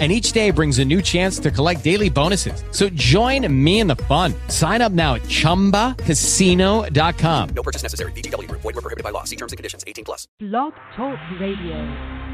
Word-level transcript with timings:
and 0.00 0.10
each 0.10 0.32
day 0.32 0.50
brings 0.50 0.80
a 0.80 0.84
new 0.84 1.00
chance 1.00 1.38
to 1.38 1.52
collect 1.52 1.84
daily 1.84 2.10
bonuses. 2.10 2.64
So 2.72 2.88
join 2.88 3.46
me 3.64 3.78
in 3.78 3.86
the 3.86 3.94
fun. 3.96 4.34
Sign 4.48 4.82
up 4.82 4.90
now 4.90 5.14
at 5.14 5.22
ChumbaCasino.com. 5.22 7.48
No 7.54 7.62
purchase 7.62 7.84
necessary. 7.84 8.10
VGW. 8.12 8.50
Void 8.50 8.64
were 8.64 8.72
prohibited 8.72 9.04
by 9.04 9.10
law. 9.10 9.22
See 9.22 9.36
terms 9.36 9.52
and 9.52 9.56
conditions. 9.56 9.84
18 9.86 10.04
plus. 10.04 10.26
Blog 10.40 10.72
Talk 10.96 11.16
Radio. 11.40 12.24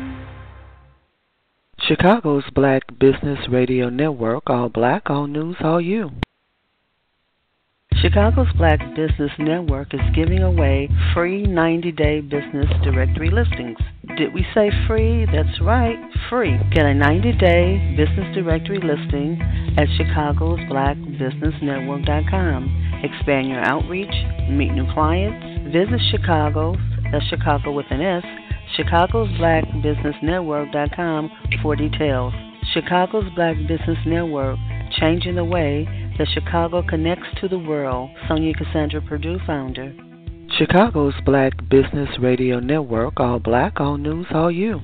Chicago's 1.80 2.44
Black 2.54 2.82
Business 2.98 3.38
Radio 3.48 3.90
Network. 3.90 4.48
All 4.48 4.68
black, 4.68 5.10
all 5.10 5.26
news, 5.26 5.56
all 5.60 5.80
you. 5.80 6.10
Chicago's 7.98 8.46
Black 8.56 8.78
Business 8.96 9.30
Network 9.38 9.92
is 9.92 10.00
giving 10.14 10.42
away 10.42 10.88
free 11.12 11.42
90 11.42 11.92
day 11.92 12.20
business 12.20 12.64
directory 12.82 13.28
listings. 13.30 13.76
Did 14.16 14.32
we 14.32 14.46
say 14.54 14.70
free? 14.88 15.26
That's 15.26 15.60
right, 15.60 15.98
free. 16.30 16.56
Get 16.72 16.86
a 16.86 16.94
90 16.94 17.32
day 17.32 17.94
business 17.96 18.34
directory 18.34 18.78
listing 18.78 19.38
at 19.76 19.86
Chicago's 19.98 20.60
BlackBusinessNetwork.com. 20.70 23.02
Expand 23.04 23.48
your 23.48 23.60
outreach, 23.60 24.14
meet 24.48 24.72
new 24.72 24.90
clients, 24.94 25.44
visit 25.72 26.00
Chicago's, 26.10 26.78
that's 27.12 27.26
Chicago 27.26 27.72
with 27.72 27.86
an 27.90 28.00
S, 28.00 28.24
Chicago's 28.76 29.28
BlackBusinessNetwork.com 29.38 31.30
for 31.62 31.76
details. 31.76 32.32
Chicago's 32.72 33.28
Black 33.34 33.56
Business 33.66 33.98
Network, 34.06 34.56
changing 34.98 35.34
the 35.34 35.44
way 35.44 35.86
that 36.18 36.28
Chicago 36.32 36.82
connects 36.82 37.26
to 37.40 37.48
the 37.48 37.58
world. 37.58 38.10
Sonja 38.28 38.56
Cassandra 38.56 39.00
Perdue, 39.00 39.38
founder. 39.46 39.94
Chicago's 40.58 41.14
Black 41.24 41.52
Business 41.68 42.08
Radio 42.20 42.60
Network, 42.60 43.18
all 43.18 43.38
black, 43.38 43.80
all 43.80 43.96
news, 43.96 44.26
all 44.32 44.50
you. 44.50 44.80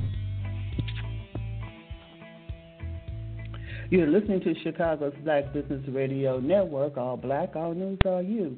You're 3.90 4.06
listening 4.06 4.40
to 4.40 4.54
Chicago's 4.62 5.14
Black 5.22 5.52
Business 5.52 5.82
Radio 5.88 6.40
Network, 6.40 6.96
all 6.96 7.16
black, 7.16 7.54
all 7.54 7.74
news, 7.74 7.98
all 8.04 8.22
you. 8.22 8.56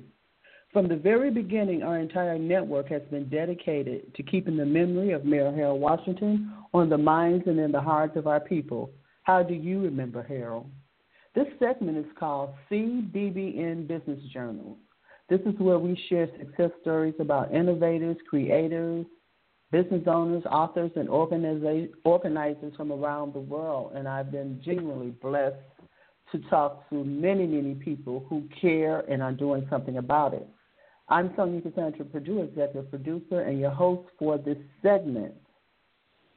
From 0.72 0.86
the 0.86 0.96
very 0.96 1.30
beginning, 1.30 1.82
our 1.82 1.98
entire 1.98 2.38
network 2.38 2.88
has 2.88 3.02
been 3.10 3.28
dedicated 3.28 4.14
to 4.14 4.22
keeping 4.22 4.56
the 4.56 4.66
memory 4.66 5.12
of 5.12 5.24
Mayor 5.24 5.50
Harold 5.50 5.80
Washington 5.80 6.52
on 6.72 6.88
the 6.88 6.98
minds 6.98 7.44
and 7.46 7.58
in 7.58 7.72
the 7.72 7.80
hearts 7.80 8.16
of 8.16 8.26
our 8.26 8.40
people. 8.40 8.90
How 9.22 9.42
do 9.42 9.54
you 9.54 9.80
remember 9.80 10.22
Harold? 10.22 10.70
This 11.38 11.46
segment 11.60 11.96
is 11.96 12.12
called 12.18 12.50
CBBN 12.68 13.86
Business 13.86 14.18
Journal. 14.32 14.76
This 15.28 15.38
is 15.42 15.54
where 15.60 15.78
we 15.78 15.96
share 16.08 16.26
success 16.36 16.72
stories 16.80 17.14
about 17.20 17.54
innovators, 17.54 18.16
creators, 18.28 19.06
business 19.70 20.02
owners, 20.08 20.42
authors, 20.50 20.90
and 20.96 21.08
organizers 21.08 22.74
from 22.76 22.90
around 22.90 23.34
the 23.34 23.38
world. 23.38 23.92
And 23.94 24.08
I've 24.08 24.32
been 24.32 24.60
genuinely 24.64 25.10
blessed 25.22 25.54
to 26.32 26.38
talk 26.50 26.90
to 26.90 27.04
many, 27.04 27.46
many 27.46 27.76
people 27.76 28.26
who 28.28 28.42
care 28.60 29.08
and 29.08 29.22
are 29.22 29.30
doing 29.30 29.64
something 29.70 29.98
about 29.98 30.34
it. 30.34 30.48
I'm 31.08 31.28
Sonja 31.30 31.62
Cassandra 31.62 32.04
Perdue, 32.06 32.42
executive 32.42 32.90
producer, 32.90 33.42
and 33.42 33.60
your 33.60 33.70
host 33.70 34.08
for 34.18 34.38
this 34.38 34.58
segment. 34.82 35.34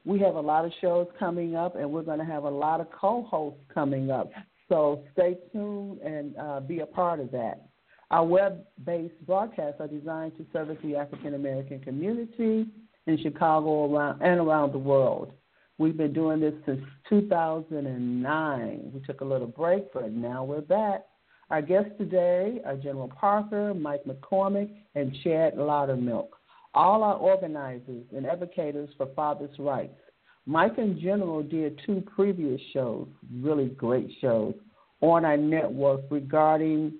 We 0.04 0.20
have 0.20 0.36
a 0.36 0.40
lot 0.40 0.64
of 0.64 0.70
shows 0.80 1.08
coming 1.18 1.56
up, 1.56 1.74
and 1.74 1.90
we're 1.90 2.02
going 2.02 2.20
to 2.20 2.24
have 2.24 2.44
a 2.44 2.50
lot 2.50 2.80
of 2.80 2.86
co 2.92 3.24
hosts 3.24 3.64
coming 3.74 4.12
up. 4.12 4.30
So 4.68 5.04
stay 5.12 5.36
tuned 5.52 6.00
and 6.00 6.36
uh, 6.36 6.60
be 6.60 6.80
a 6.80 6.86
part 6.86 7.20
of 7.20 7.30
that. 7.32 7.68
Our 8.10 8.24
web 8.24 8.64
based 8.84 9.14
broadcasts 9.26 9.80
are 9.80 9.88
designed 9.88 10.36
to 10.36 10.46
service 10.52 10.78
the 10.84 10.96
African 10.96 11.34
American 11.34 11.80
community 11.80 12.66
in 13.06 13.18
Chicago 13.22 13.92
around, 13.92 14.22
and 14.22 14.40
around 14.40 14.72
the 14.72 14.78
world. 14.78 15.32
We've 15.78 15.96
been 15.96 16.12
doing 16.12 16.38
this 16.38 16.54
since 16.66 16.82
2009. 17.08 18.90
We 18.94 19.00
took 19.00 19.22
a 19.22 19.24
little 19.24 19.46
break, 19.46 19.92
but 19.92 20.12
now 20.12 20.44
we're 20.44 20.60
back. 20.60 21.06
Our 21.50 21.62
guests 21.62 21.90
today 21.98 22.60
are 22.64 22.76
General 22.76 23.08
Parker, 23.08 23.74
Mike 23.74 24.04
McCormick, 24.04 24.70
and 24.94 25.16
Chad 25.24 25.54
Loudermilk, 25.56 26.28
all 26.74 27.02
are 27.02 27.16
organizers 27.16 28.04
and 28.16 28.26
advocates 28.26 28.92
for 28.96 29.06
fathers' 29.14 29.58
rights. 29.58 29.98
Mike 30.46 30.78
and 30.78 30.98
General 31.00 31.42
did 31.42 31.80
two 31.86 32.02
previous 32.14 32.60
shows, 32.72 33.06
really 33.40 33.68
great 33.68 34.10
shows, 34.20 34.54
on 35.00 35.24
our 35.24 35.36
network 35.36 36.00
regarding 36.10 36.92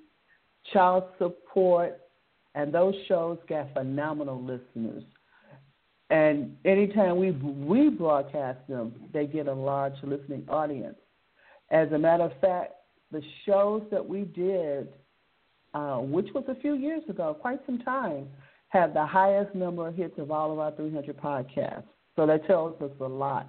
child 0.73 1.05
support, 1.19 2.01
and 2.55 2.73
those 2.73 2.95
shows 3.09 3.39
got 3.49 3.73
phenomenal 3.73 4.41
listeners. 4.41 5.03
And 6.11 6.57
anytime 6.65 7.17
we 7.17 7.31
we 7.31 7.89
broadcast 7.89 8.59
them, 8.69 8.93
they 9.13 9.27
get 9.27 9.49
a 9.49 9.53
large 9.53 9.95
listening 10.03 10.45
audience. 10.49 10.99
As 11.71 11.91
a 11.93 11.99
matter 11.99 12.25
of 12.25 12.33
fact, 12.41 12.75
the 13.11 13.23
shows 13.47 13.83
that 13.91 14.07
we 14.07 14.23
did, 14.23 14.89
uh, 15.73 15.97
which 15.97 16.29
was 16.35 16.45
a 16.49 16.55
few 16.57 16.75
years 16.75 17.03
ago, 17.09 17.35
quite 17.35 17.61
some 17.65 17.79
time, 17.79 18.29
had 18.69 18.95
the 18.95 19.07
highest 19.07 19.55
number 19.55 19.89
of 19.89 19.95
hits 19.95 20.19
of 20.19 20.31
all 20.31 20.53
of 20.53 20.59
our 20.59 20.73
300 20.73 21.17
podcasts. 21.17 21.85
So 22.17 22.27
that 22.27 22.47
tells 22.47 22.81
us 22.83 22.91
a 23.01 23.09
lot. 23.09 23.49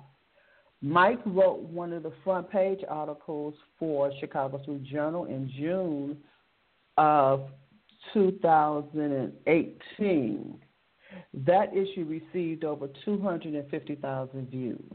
Mike 0.81 1.19
wrote 1.25 1.61
one 1.61 1.93
of 1.93 2.03
the 2.03 2.11
front 2.23 2.49
page 2.49 2.79
articles 2.89 3.53
for 3.79 4.11
Chicago 4.19 4.61
True 4.65 4.79
Journal 4.79 5.25
in 5.25 5.49
June 5.57 6.17
of 6.97 7.49
2018. 8.13 10.59
That 11.33 11.73
issue 11.73 12.05
received 12.05 12.65
over 12.65 12.89
250,000 13.05 14.49
views. 14.49 14.93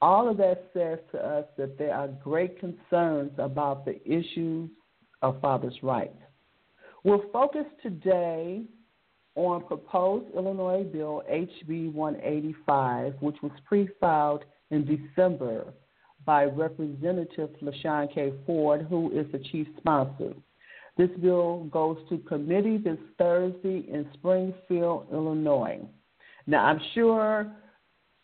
All 0.00 0.28
of 0.28 0.36
that 0.36 0.70
says 0.72 1.00
to 1.12 1.18
us 1.18 1.46
that 1.56 1.78
there 1.78 1.94
are 1.94 2.08
great 2.08 2.60
concerns 2.60 3.32
about 3.38 3.84
the 3.84 4.00
issues 4.06 4.70
of 5.22 5.40
fathers' 5.40 5.82
rights. 5.82 6.18
We'll 7.02 7.24
focus 7.32 7.64
today 7.82 8.66
on 9.36 9.64
proposed 9.64 10.34
Illinois 10.34 10.82
Bill 10.82 11.22
HB 11.30 11.92
185, 11.92 13.14
which 13.20 13.36
was 13.42 13.52
pre 13.64 13.88
filed 14.00 14.44
in 14.70 14.84
December 14.84 15.72
by 16.24 16.44
Representative 16.44 17.50
LaShawn 17.62 18.12
K. 18.12 18.32
Ford, 18.44 18.86
who 18.88 19.12
is 19.12 19.30
the 19.30 19.38
chief 19.38 19.68
sponsor. 19.76 20.34
This 20.96 21.10
bill 21.20 21.68
goes 21.70 21.98
to 22.08 22.18
committee 22.18 22.78
this 22.78 22.98
Thursday 23.18 23.86
in 23.88 24.08
Springfield, 24.14 25.06
Illinois. 25.12 25.80
Now, 26.46 26.64
I'm 26.64 26.80
sure 26.94 27.52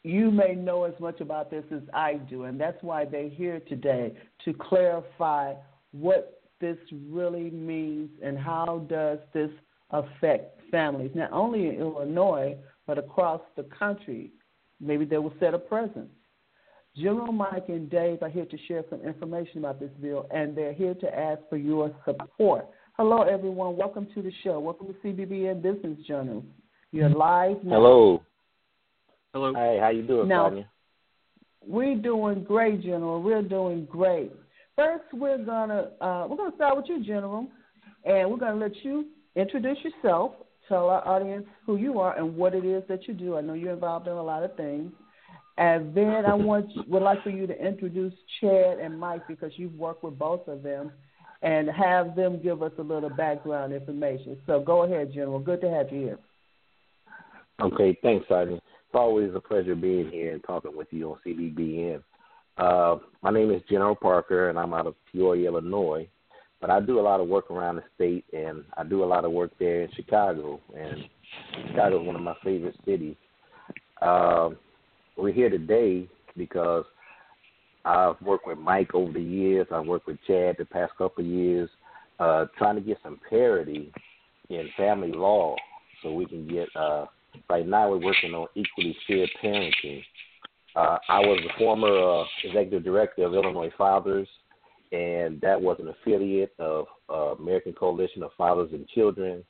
you 0.02 0.30
may 0.30 0.54
know 0.54 0.84
as 0.84 0.98
much 0.98 1.20
about 1.20 1.50
this 1.50 1.64
as 1.70 1.82
I 1.92 2.14
do, 2.14 2.44
and 2.44 2.58
that's 2.58 2.82
why 2.82 3.04
they're 3.04 3.28
here 3.28 3.60
today 3.68 4.14
to 4.44 4.54
clarify 4.54 5.54
what 5.92 6.40
this 6.60 6.78
really 7.10 7.50
means 7.50 8.08
and 8.22 8.38
how 8.38 8.86
does 8.88 9.18
this 9.34 9.50
affect 9.92 10.60
families, 10.70 11.10
not 11.14 11.32
only 11.32 11.68
in 11.68 11.74
Illinois, 11.76 12.56
but 12.86 12.98
across 12.98 13.40
the 13.56 13.64
country. 13.78 14.30
Maybe 14.80 15.04
they 15.04 15.18
will 15.18 15.34
set 15.38 15.54
a 15.54 15.58
presence. 15.58 16.10
General 16.96 17.32
Mike 17.32 17.68
and 17.68 17.88
Dave 17.88 18.22
are 18.22 18.28
here 18.28 18.44
to 18.44 18.58
share 18.68 18.84
some 18.90 19.00
information 19.00 19.58
about 19.58 19.80
this 19.80 19.90
bill, 20.00 20.26
and 20.30 20.56
they're 20.56 20.74
here 20.74 20.94
to 20.94 21.18
ask 21.18 21.40
for 21.48 21.56
your 21.56 21.94
support. 22.04 22.66
Hello, 22.98 23.22
everyone. 23.22 23.76
Welcome 23.76 24.06
to 24.14 24.20
the 24.20 24.32
show. 24.44 24.60
Welcome 24.60 24.88
to 24.88 24.94
CBBN 24.94 25.62
Business 25.62 25.98
Journal. 26.06 26.44
You're 26.90 27.08
live 27.08 27.64
now. 27.64 27.76
Hello. 27.76 28.22
Hello. 29.32 29.54
Hey, 29.54 29.78
how 29.80 29.88
you 29.88 30.02
doing, 30.02 30.28
now, 30.28 30.50
Sonja? 30.50 30.66
We're 31.66 31.96
doing 31.96 32.44
great, 32.44 32.82
General. 32.82 33.22
We're 33.22 33.40
doing 33.40 33.86
great. 33.86 34.30
First, 34.76 35.04
we're 35.14 35.42
gonna 35.42 35.90
uh, 36.00 36.26
we're 36.28 36.36
gonna 36.36 36.54
start 36.56 36.76
with 36.76 36.86
you, 36.88 37.02
General, 37.02 37.46
and 38.04 38.30
we're 38.30 38.36
gonna 38.36 38.60
let 38.60 38.72
you 38.84 39.06
introduce 39.36 39.78
yourself. 39.84 40.32
Tell 40.68 40.88
our 40.88 41.06
audience 41.06 41.46
who 41.66 41.76
you 41.76 41.98
are 41.98 42.16
and 42.16 42.36
what 42.36 42.54
it 42.54 42.64
is 42.64 42.82
that 42.88 43.06
you 43.08 43.14
do. 43.14 43.36
I 43.36 43.40
know 43.40 43.54
you're 43.54 43.74
involved 43.74 44.06
in 44.06 44.12
a 44.12 44.22
lot 44.22 44.44
of 44.44 44.56
things. 44.56 44.92
And 45.58 45.94
then 45.94 46.24
I 46.26 46.34
want 46.34 46.66
would 46.88 47.02
like 47.02 47.22
for 47.22 47.30
you 47.30 47.46
to 47.46 47.66
introduce 47.66 48.14
Chad 48.40 48.78
and 48.78 48.98
Mike 48.98 49.28
because 49.28 49.52
you've 49.56 49.74
worked 49.74 50.02
with 50.02 50.18
both 50.18 50.48
of 50.48 50.62
them, 50.62 50.92
and 51.42 51.68
have 51.68 52.14
them 52.14 52.40
give 52.40 52.62
us 52.62 52.72
a 52.78 52.82
little 52.82 53.10
background 53.10 53.72
information. 53.72 54.38
So 54.46 54.60
go 54.60 54.84
ahead, 54.84 55.12
General. 55.12 55.40
Good 55.40 55.60
to 55.62 55.70
have 55.70 55.92
you 55.92 56.00
here. 56.00 56.18
Okay, 57.60 57.98
thanks, 58.02 58.26
Sergeant. 58.28 58.62
It's 58.62 58.94
always 58.94 59.32
a 59.34 59.40
pleasure 59.40 59.74
being 59.74 60.10
here 60.10 60.32
and 60.32 60.42
talking 60.44 60.76
with 60.76 60.88
you 60.90 61.12
on 61.12 61.18
CBBN. 61.26 62.02
Uh, 62.56 62.98
my 63.22 63.30
name 63.30 63.50
is 63.50 63.62
General 63.68 63.96
Parker, 63.96 64.50
and 64.50 64.58
I'm 64.58 64.72
out 64.72 64.86
of 64.86 64.94
Peoria, 65.10 65.48
Illinois. 65.48 66.08
But 66.62 66.70
I 66.70 66.80
do 66.80 67.00
a 67.00 67.02
lot 67.02 67.18
of 67.18 67.26
work 67.26 67.50
around 67.50 67.76
the 67.76 67.82
state, 67.96 68.24
and 68.32 68.64
I 68.78 68.84
do 68.84 69.02
a 69.02 69.04
lot 69.04 69.24
of 69.24 69.32
work 69.32 69.50
there 69.58 69.82
in 69.82 69.90
Chicago. 69.96 70.60
And 70.74 71.04
Chicago 71.66 72.00
is 72.00 72.06
one 72.06 72.14
of 72.14 72.22
my 72.22 72.36
favorite 72.44 72.76
cities. 72.84 73.16
Um, 74.00 74.56
we're 75.16 75.32
here 75.32 75.50
today 75.50 76.08
because 76.36 76.84
I've 77.84 78.14
worked 78.22 78.46
with 78.46 78.58
Mike 78.58 78.94
over 78.94 79.12
the 79.12 79.20
years. 79.20 79.66
I've 79.72 79.86
worked 79.86 80.06
with 80.06 80.18
Chad 80.24 80.54
the 80.56 80.64
past 80.64 80.92
couple 80.96 81.24
of 81.24 81.30
years, 81.30 81.68
uh, 82.20 82.46
trying 82.56 82.76
to 82.76 82.80
get 82.80 82.98
some 83.02 83.20
parity 83.28 83.92
in 84.48 84.68
family 84.76 85.10
law 85.10 85.56
so 86.00 86.12
we 86.12 86.26
can 86.26 86.46
get. 86.46 86.68
Uh, 86.76 87.06
right 87.50 87.66
now, 87.66 87.90
we're 87.90 88.06
working 88.06 88.34
on 88.34 88.46
equally 88.54 88.96
shared 89.08 89.30
parenting. 89.42 90.04
Uh, 90.76 90.98
I 91.08 91.18
was 91.18 91.40
the 91.42 91.52
former 91.58 91.88
uh, 91.88 92.24
executive 92.44 92.84
director 92.84 93.24
of 93.24 93.34
Illinois 93.34 93.72
Fathers, 93.76 94.28
and 94.92 95.40
that 95.40 95.60
was 95.60 95.78
an 95.80 95.88
affiliate 95.88 96.54
of 96.58 96.86
uh, 97.08 97.34
American 97.40 97.72
Coalition 97.72 98.22
of 98.22 98.30
Fathers 98.36 98.70
and 98.72 98.86
Children, 98.88 99.42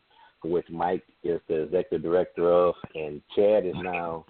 which 0.44 0.66
Mike 0.70 1.02
is 1.24 1.40
the 1.48 1.62
executive 1.62 2.02
director 2.02 2.50
of, 2.50 2.74
and 2.94 3.20
Chad 3.34 3.66
is 3.66 3.74
now 3.76 4.24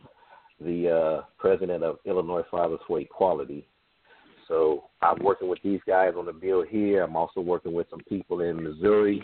the 0.61 0.91
uh, 0.91 1.25
president 1.39 1.85
of 1.85 1.99
Illinois 2.07 2.45
Fathers 2.51 2.81
for 2.87 2.99
Equality. 2.99 3.67
So 4.49 4.85
I'm 5.03 5.23
working 5.23 5.49
with 5.49 5.61
these 5.63 5.81
guys 5.87 6.13
on 6.17 6.27
the 6.27 6.33
bill 6.33 6.63
here. 6.63 7.03
I'm 7.03 7.17
also 7.17 7.41
working 7.41 7.73
with 7.73 7.89
some 7.91 8.01
people 8.09 8.41
in 8.41 8.63
Missouri 8.63 9.23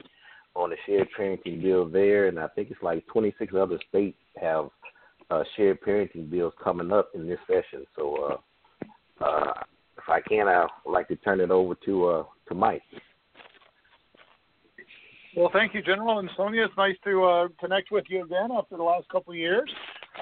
on 0.54 0.70
the 0.70 0.76
shared 0.86 1.08
parenting 1.18 1.62
bill 1.62 1.88
there, 1.88 2.28
and 2.28 2.38
I 2.38 2.48
think 2.48 2.70
it's 2.70 2.82
like 2.82 3.06
26 3.06 3.54
other 3.54 3.78
states 3.88 4.18
have 4.40 4.68
uh, 5.30 5.42
shared 5.56 5.80
parenting 5.82 6.30
bills 6.30 6.52
coming 6.62 6.92
up 6.92 7.10
in 7.14 7.26
this 7.26 7.38
session. 7.46 7.86
So 7.96 8.40
uh, 9.20 9.24
uh, 9.24 9.52
if 10.08 10.10
I 10.10 10.20
can, 10.26 10.48
I'd 10.48 10.66
like 10.86 11.08
to 11.08 11.16
turn 11.16 11.40
it 11.40 11.50
over 11.50 11.74
to 11.84 12.06
uh, 12.06 12.24
to 12.48 12.54
Mike. 12.54 12.82
Well, 15.36 15.50
thank 15.52 15.74
you, 15.74 15.82
General 15.82 16.18
and 16.18 16.30
Sonja. 16.30 16.64
It's 16.64 16.76
nice 16.76 16.96
to 17.04 17.24
uh, 17.24 17.48
connect 17.60 17.90
with 17.92 18.04
you 18.08 18.24
again 18.24 18.50
after 18.56 18.76
the 18.76 18.82
last 18.82 19.08
couple 19.10 19.32
of 19.32 19.38
years. 19.38 19.70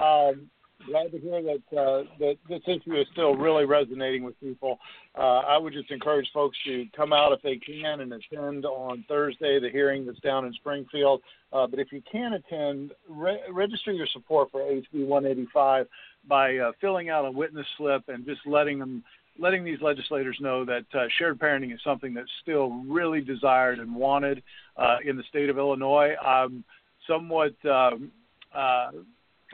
Um, 0.01 0.49
glad 0.85 1.11
to 1.11 1.17
hear 1.17 1.41
that 1.41 1.77
uh, 1.77 2.03
that 2.19 2.35
this 2.49 2.61
issue 2.67 2.95
is 2.95 3.07
still 3.13 3.35
really 3.35 3.65
resonating 3.65 4.23
with 4.23 4.39
people. 4.41 4.77
Uh, 5.17 5.39
I 5.47 5.57
would 5.57 5.73
just 5.73 5.89
encourage 5.89 6.27
folks 6.33 6.57
to 6.65 6.85
come 6.95 7.13
out 7.13 7.31
if 7.31 7.41
they 7.41 7.55
can 7.55 8.01
and 8.01 8.13
attend 8.13 8.65
on 8.65 9.05
Thursday 9.07 9.59
the 9.59 9.69
hearing 9.71 10.05
that's 10.05 10.19
down 10.19 10.45
in 10.45 10.53
Springfield. 10.53 11.21
Uh, 11.53 11.65
but 11.65 11.79
if 11.79 11.91
you 11.91 12.03
can 12.11 12.33
attend, 12.33 12.91
re- 13.09 13.39
register 13.51 13.93
your 13.93 14.07
support 14.11 14.51
for 14.51 14.59
HB 14.59 15.07
185 15.07 15.87
by 16.27 16.57
uh, 16.57 16.71
filling 16.81 17.09
out 17.09 17.25
a 17.25 17.31
witness 17.31 17.65
slip 17.77 18.03
and 18.09 18.25
just 18.25 18.41
letting 18.45 18.79
them 18.79 19.01
letting 19.39 19.63
these 19.63 19.81
legislators 19.81 20.37
know 20.39 20.65
that 20.65 20.85
uh, 20.93 21.05
shared 21.17 21.39
parenting 21.39 21.73
is 21.73 21.79
something 21.83 22.13
that's 22.13 22.29
still 22.41 22.83
really 22.87 23.21
desired 23.21 23.79
and 23.79 23.93
wanted 23.93 24.43
uh, 24.77 24.97
in 25.05 25.17
the 25.17 25.23
state 25.29 25.49
of 25.49 25.57
Illinois. 25.57 26.15
I'm 26.15 26.63
somewhat, 27.07 27.53
um, 27.65 28.11
uh, 28.53 28.91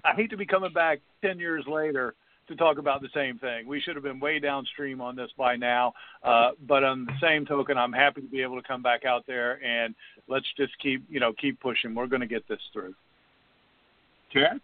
I 0.03 0.13
hate 0.15 0.29
to 0.31 0.37
be 0.37 0.45
coming 0.45 0.73
back 0.73 0.99
10 1.21 1.39
years 1.39 1.65
later 1.67 2.15
to 2.47 2.55
talk 2.55 2.77
about 2.77 3.01
the 3.01 3.09
same 3.13 3.39
thing. 3.39 3.67
We 3.67 3.79
should 3.79 3.95
have 3.95 4.03
been 4.03 4.19
way 4.19 4.39
downstream 4.39 4.99
on 4.99 5.15
this 5.15 5.29
by 5.37 5.55
now. 5.55 5.93
Uh, 6.23 6.51
but 6.67 6.83
on 6.83 7.05
the 7.05 7.13
same 7.21 7.45
token, 7.45 7.77
I'm 7.77 7.93
happy 7.93 8.21
to 8.21 8.27
be 8.27 8.41
able 8.41 8.61
to 8.61 8.67
come 8.67 8.81
back 8.81 9.05
out 9.05 9.25
there 9.25 9.63
and 9.63 9.95
let's 10.27 10.45
just 10.57 10.73
keep, 10.79 11.03
you 11.09 11.19
know, 11.19 11.31
keep 11.39 11.59
pushing. 11.61 11.95
We're 11.95 12.07
going 12.07 12.21
to 12.21 12.27
get 12.27 12.47
this 12.47 12.59
through. 12.73 12.93
Chad? 14.31 14.59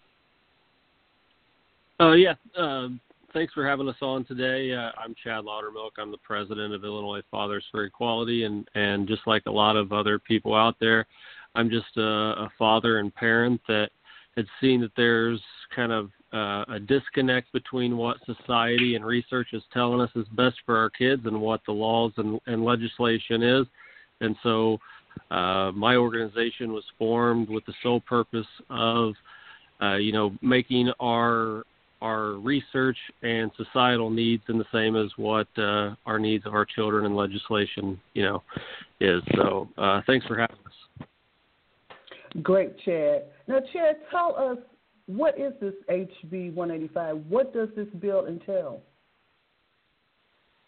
Uh, 1.99 2.13
yeah. 2.13 2.33
Um, 2.57 2.99
thanks 3.33 3.53
for 3.53 3.67
having 3.67 3.87
us 3.87 3.95
on 4.01 4.25
today. 4.25 4.73
Uh, 4.73 4.91
I'm 4.97 5.15
Chad 5.23 5.43
Loudermilk. 5.43 5.91
I'm 5.97 6.11
the 6.11 6.17
president 6.17 6.73
of 6.73 6.83
Illinois 6.83 7.21
Fathers 7.29 7.63
for 7.71 7.83
Equality, 7.83 8.43
and 8.43 8.67
and 8.75 9.07
just 9.07 9.21
like 9.27 9.43
a 9.45 9.51
lot 9.51 9.75
of 9.75 9.91
other 9.91 10.19
people 10.19 10.55
out 10.55 10.75
there, 10.79 11.05
I'm 11.55 11.69
just 11.69 11.97
a, 11.97 12.01
a 12.01 12.51
father 12.57 12.99
and 12.99 13.13
parent 13.13 13.61
that 13.67 13.89
had 14.35 14.45
seen 14.61 14.81
that 14.81 14.91
there's 14.95 15.41
kind 15.75 15.91
of 15.91 16.09
uh, 16.33 16.65
a 16.73 16.79
disconnect 16.79 17.51
between 17.51 17.97
what 17.97 18.17
society 18.25 18.95
and 18.95 19.05
research 19.05 19.49
is 19.53 19.63
telling 19.73 20.01
us 20.01 20.09
is 20.15 20.27
best 20.29 20.57
for 20.65 20.77
our 20.77 20.89
kids 20.89 21.23
and 21.25 21.39
what 21.39 21.61
the 21.65 21.71
laws 21.71 22.11
and, 22.17 22.39
and 22.47 22.63
legislation 22.63 23.43
is, 23.43 23.65
and 24.21 24.35
so. 24.43 24.77
Uh, 25.31 25.71
my 25.73 25.95
organization 25.95 26.71
was 26.71 26.83
formed 26.97 27.49
with 27.49 27.65
the 27.65 27.73
sole 27.83 27.99
purpose 27.99 28.47
of, 28.69 29.13
uh, 29.81 29.95
you 29.95 30.11
know, 30.11 30.33
making 30.41 30.89
our 31.01 31.63
our 32.01 32.33
research 32.33 32.97
and 33.23 33.51
societal 33.57 34.09
needs 34.09 34.43
and 34.47 34.59
the 34.59 34.65
same 34.71 34.95
as 34.95 35.11
what 35.17 35.47
uh, 35.57 35.95
our 36.05 36.19
needs 36.19 36.45
of 36.45 36.53
our 36.53 36.65
children 36.65 37.05
and 37.05 37.15
legislation, 37.15 37.99
you 38.13 38.23
know, 38.23 38.43
is. 38.99 39.21
So 39.35 39.69
uh, 39.77 40.01
thanks 40.07 40.25
for 40.25 40.37
having 40.37 40.57
us. 40.65 41.07
Great, 42.43 42.77
Chad. 42.85 43.23
Now, 43.47 43.59
Chad, 43.73 43.97
tell 44.11 44.35
us 44.37 44.57
what 45.07 45.39
is 45.39 45.53
this 45.59 45.73
HB 45.89 46.53
185? 46.53 47.25
What 47.27 47.53
does 47.53 47.69
this 47.75 47.87
bill 47.99 48.27
entail? 48.27 48.81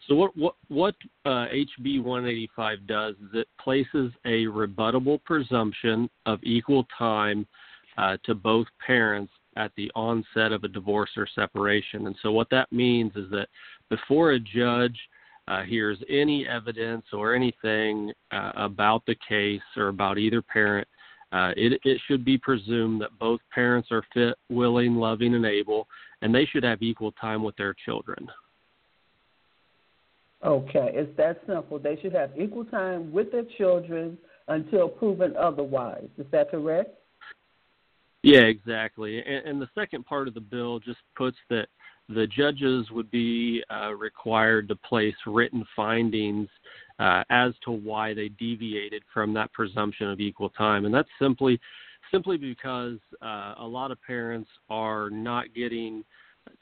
So 0.08 0.16
what 0.16 0.36
what 0.36 0.54
what 0.66 0.94
uh, 1.24 1.46
HB 1.78 2.02
185 2.02 2.86
does 2.88 3.14
is 3.14 3.28
it 3.34 3.48
places 3.62 4.12
a 4.24 4.46
rebuttable 4.46 5.22
presumption 5.22 6.10
of 6.26 6.40
equal 6.42 6.84
time 6.98 7.46
uh, 7.96 8.16
to 8.24 8.34
both 8.34 8.66
parents 8.84 9.32
at 9.56 9.72
the 9.76 9.90
onset 9.94 10.52
of 10.52 10.64
a 10.64 10.68
divorce 10.68 11.10
or 11.16 11.26
separation. 11.34 12.06
And 12.06 12.16
so, 12.22 12.32
what 12.32 12.50
that 12.50 12.70
means 12.72 13.12
is 13.16 13.30
that 13.30 13.48
before 13.88 14.32
a 14.32 14.40
judge 14.40 14.98
uh, 15.48 15.62
hears 15.62 15.98
any 16.08 16.46
evidence 16.46 17.04
or 17.12 17.34
anything 17.34 18.12
uh, 18.30 18.52
about 18.56 19.04
the 19.06 19.16
case 19.28 19.60
or 19.76 19.88
about 19.88 20.18
either 20.18 20.42
parent, 20.42 20.86
uh, 21.32 21.50
it, 21.56 21.80
it 21.84 22.00
should 22.06 22.24
be 22.24 22.36
presumed 22.36 23.00
that 23.00 23.18
both 23.18 23.40
parents 23.54 23.88
are 23.90 24.04
fit, 24.12 24.36
willing, 24.50 24.96
loving, 24.96 25.34
and 25.34 25.46
able, 25.46 25.88
and 26.20 26.34
they 26.34 26.44
should 26.44 26.62
have 26.62 26.82
equal 26.82 27.12
time 27.12 27.42
with 27.42 27.56
their 27.56 27.74
children. 27.84 28.28
Okay, 30.44 30.90
it's 30.92 31.16
that 31.16 31.40
simple. 31.46 31.78
They 31.78 31.98
should 32.02 32.12
have 32.12 32.30
equal 32.38 32.64
time 32.64 33.12
with 33.12 33.30
their 33.30 33.44
children 33.56 34.18
until 34.48 34.88
proven 34.88 35.34
otherwise. 35.36 36.08
Is 36.18 36.26
that 36.32 36.50
correct? 36.50 36.98
Yeah, 38.22 38.42
exactly. 38.42 39.18
And, 39.18 39.46
and 39.46 39.62
the 39.62 39.68
second 39.74 40.06
part 40.06 40.28
of 40.28 40.34
the 40.34 40.40
bill 40.40 40.78
just 40.78 41.00
puts 41.16 41.36
that 41.50 41.66
the 42.08 42.26
judges 42.26 42.90
would 42.90 43.10
be 43.10 43.62
uh, 43.70 43.94
required 43.94 44.68
to 44.68 44.76
place 44.76 45.14
written 45.26 45.64
findings 45.74 46.48
uh, 46.98 47.24
as 47.30 47.52
to 47.64 47.70
why 47.72 48.14
they 48.14 48.28
deviated 48.28 49.02
from 49.12 49.32
that 49.34 49.52
presumption 49.52 50.10
of 50.10 50.20
equal 50.20 50.50
time, 50.50 50.84
and 50.84 50.94
that's 50.94 51.08
simply 51.18 51.60
simply 52.10 52.36
because 52.36 52.98
uh, 53.22 53.54
a 53.58 53.64
lot 53.66 53.90
of 53.90 54.02
parents 54.02 54.50
are 54.68 55.08
not 55.08 55.54
getting 55.54 56.04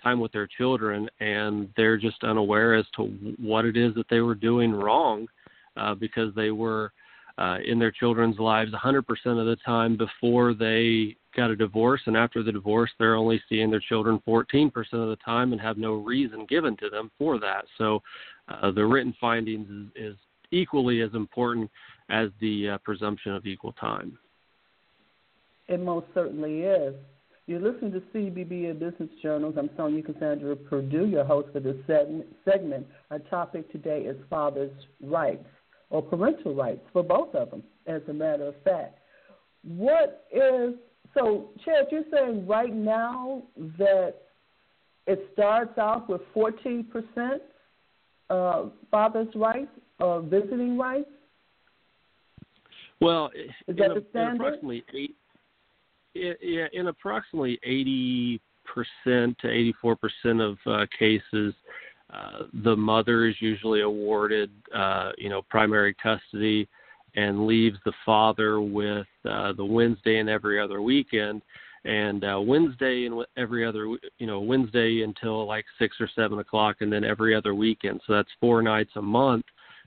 time 0.02 0.20
with 0.20 0.30
their 0.32 0.46
children, 0.46 1.08
and 1.20 1.68
they're 1.76 1.96
just 1.96 2.22
unaware 2.22 2.74
as 2.74 2.84
to 2.96 3.04
what 3.38 3.64
it 3.64 3.76
is 3.76 3.94
that 3.94 4.08
they 4.08 4.20
were 4.20 4.34
doing 4.34 4.70
wrong 4.70 5.26
uh, 5.76 5.94
because 5.94 6.32
they 6.34 6.50
were 6.50 6.92
uh, 7.38 7.58
in 7.64 7.78
their 7.78 7.90
children's 7.90 8.38
lives 8.38 8.72
100% 8.72 9.00
of 9.26 9.46
the 9.46 9.56
time 9.64 9.96
before 9.96 10.54
they 10.54 11.16
got 11.36 11.50
a 11.50 11.56
divorce, 11.56 12.00
and 12.06 12.16
after 12.16 12.42
the 12.42 12.52
divorce, 12.52 12.90
they're 12.98 13.14
only 13.14 13.40
seeing 13.48 13.70
their 13.70 13.80
children 13.80 14.20
14% 14.26 14.70
of 14.92 15.08
the 15.08 15.18
time 15.24 15.52
and 15.52 15.60
have 15.60 15.78
no 15.78 15.94
reason 15.94 16.46
given 16.48 16.76
to 16.78 16.90
them 16.90 17.10
for 17.18 17.38
that. 17.38 17.64
So 17.78 18.02
uh, 18.48 18.70
the 18.72 18.84
written 18.84 19.14
findings 19.20 19.68
is, 19.70 20.12
is, 20.12 20.16
equally 20.52 21.00
as 21.00 21.10
important 21.14 21.70
as 22.08 22.28
the 22.40 22.70
uh, 22.70 22.78
presumption 22.78 23.32
of 23.32 23.46
equal 23.46 23.70
time. 23.74 24.18
It 25.68 25.78
most 25.78 26.06
certainly 26.12 26.62
is. 26.62 26.92
You're 27.46 27.60
listening 27.60 27.92
to 27.92 28.00
CBB 28.12 28.76
Business 28.80 29.10
Journals. 29.22 29.54
I'm 29.56 29.68
Sonja 29.70 30.04
Cassandra 30.04 30.56
Perdue, 30.56 31.06
your 31.06 31.24
host 31.24 31.50
for 31.52 31.60
this 31.60 31.76
segment. 32.44 32.84
Our 33.12 33.20
topic 33.20 33.70
today 33.70 34.00
is 34.00 34.16
father's 34.28 34.72
rights 35.00 35.46
or 35.90 36.02
parental 36.02 36.54
rights 36.54 36.82
for 36.92 37.02
both 37.02 37.34
of 37.34 37.50
them, 37.50 37.62
as 37.86 38.02
a 38.08 38.12
matter 38.12 38.48
of 38.48 38.54
fact. 38.62 38.98
What 39.62 40.26
is 40.32 40.74
so, 41.14 41.48
Chad, 41.64 41.86
you're 41.90 42.04
saying 42.12 42.46
right 42.46 42.74
now 42.74 43.42
that 43.78 44.14
it 45.06 45.28
starts 45.32 45.76
off 45.76 46.08
with 46.08 46.20
14% 46.36 46.84
uh, 48.30 48.64
father's 48.90 49.34
rights 49.34 49.70
or 49.98 50.22
visiting 50.22 50.78
rights? 50.78 51.08
Well, 53.00 53.30
is 53.34 53.50
that 53.66 53.90
in, 53.90 54.04
the 54.12 54.32
approximately 54.34 54.84
eight, 54.94 55.16
yeah, 56.14 56.66
in 56.72 56.88
approximately 56.88 57.58
80 57.64 58.40
percent 58.66 59.36
to 59.40 59.48
84 59.50 59.96
percent 59.96 60.40
of 60.40 60.58
uh, 60.66 60.86
cases, 60.96 61.54
uh, 62.12 62.44
the 62.64 62.76
mother 62.76 63.26
is 63.26 63.36
usually 63.40 63.82
awarded, 63.82 64.50
uh, 64.74 65.12
you 65.16 65.28
know, 65.28 65.42
primary 65.42 65.94
custody 65.94 66.68
and 67.16 67.46
leaves 67.46 67.78
the 67.84 67.92
father 68.04 68.60
with 68.60 69.06
uh, 69.28 69.52
the 69.52 69.64
Wednesday 69.64 70.18
and 70.18 70.28
every 70.28 70.60
other 70.60 70.80
weekend, 70.82 71.42
and 71.84 72.24
uh, 72.24 72.40
Wednesday 72.40 73.06
and 73.06 73.24
every 73.36 73.64
other, 73.64 73.86
you 74.18 74.26
know, 74.26 74.40
Wednesday 74.40 75.02
until 75.02 75.46
like 75.46 75.64
six 75.78 75.96
or 76.00 76.08
seven 76.14 76.38
o'clock, 76.38 76.76
and 76.80 76.92
then 76.92 77.04
every 77.04 77.34
other 77.34 77.54
weekend. 77.54 78.00
So 78.06 78.12
that's 78.14 78.28
four 78.40 78.62
nights 78.62 78.92
a 78.96 79.02
month 79.02 79.44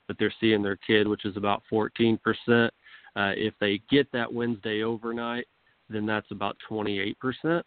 that 0.08 0.18
they're 0.20 0.34
seeing 0.39 0.62
their 0.62 0.77
kid, 0.77 1.08
which 1.08 1.25
is 1.25 1.38
about 1.38 1.63
14 1.70 2.18
percent. 2.18 2.74
Uh, 3.15 3.32
if 3.36 3.53
they 3.60 3.82
get 3.89 4.12
that 4.12 4.32
Wednesday 4.32 4.84
overnight, 4.84 5.46
then 5.89 6.06
that's 6.06 6.32
about 6.32 6.58
28 6.68 7.18
percent. 7.20 7.65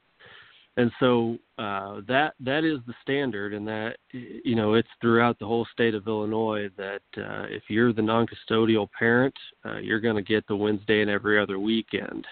And 0.79 0.93
so 1.01 1.39
uh, 1.59 2.03
that 2.07 2.35
that 2.41 2.63
is 2.63 2.79
the 2.87 2.93
standard, 3.03 3.55
and 3.55 3.67
that 3.67 3.97
you 4.13 4.55
know 4.55 4.75
it's 4.75 4.89
throughout 5.01 5.39
the 5.39 5.47
whole 5.47 5.67
state 5.73 5.95
of 5.95 6.07
Illinois 6.07 6.69
that 6.77 7.01
uh, 7.17 7.47
if 7.49 7.63
you're 7.69 7.95
the 7.95 8.03
non-custodial 8.03 8.89
parent, 8.99 9.35
uh, 9.65 9.79
you're 9.79 10.01
going 10.01 10.17
to 10.17 10.23
get 10.23 10.47
the 10.49 10.57
Wednesday 10.57 11.01
and 11.01 11.11
every 11.11 11.41
other 11.41 11.59
weekend. 11.59 12.27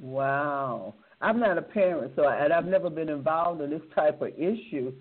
Wow. 0.00 0.94
I'm 1.20 1.38
not 1.38 1.58
a 1.58 1.62
parent, 1.62 2.12
so 2.16 2.28
and 2.28 2.52
I've 2.52 2.64
never 2.64 2.88
been 2.90 3.10
involved 3.10 3.60
in 3.60 3.70
this 3.70 3.82
type 3.94 4.22
of 4.22 4.28
issue. 4.28 4.92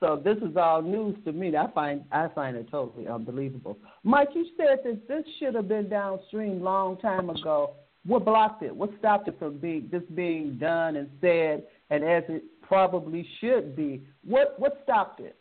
So 0.00 0.20
this 0.22 0.36
is 0.38 0.56
all 0.56 0.82
news 0.82 1.16
to 1.24 1.32
me. 1.32 1.56
I 1.56 1.70
find 1.72 2.04
I 2.10 2.28
find 2.34 2.56
it 2.56 2.68
totally 2.70 3.06
unbelievable. 3.06 3.78
Mike, 4.02 4.28
you 4.34 4.46
said 4.56 4.80
that 4.84 5.06
this 5.06 5.24
should 5.38 5.54
have 5.54 5.68
been 5.68 5.88
downstream 5.88 6.60
long 6.60 6.96
time 6.98 7.30
ago. 7.30 7.74
What 8.06 8.24
blocked 8.24 8.62
it? 8.62 8.74
What 8.74 8.90
stopped 8.98 9.28
it 9.28 9.38
from 9.38 9.58
being 9.58 9.88
this 9.90 10.02
being 10.14 10.58
done 10.58 10.96
and 10.96 11.08
said, 11.20 11.64
and 11.90 12.04
as 12.04 12.22
it 12.28 12.44
probably 12.62 13.26
should 13.40 13.74
be? 13.74 14.02
What 14.24 14.58
what 14.58 14.80
stopped 14.84 15.20
it? 15.20 15.36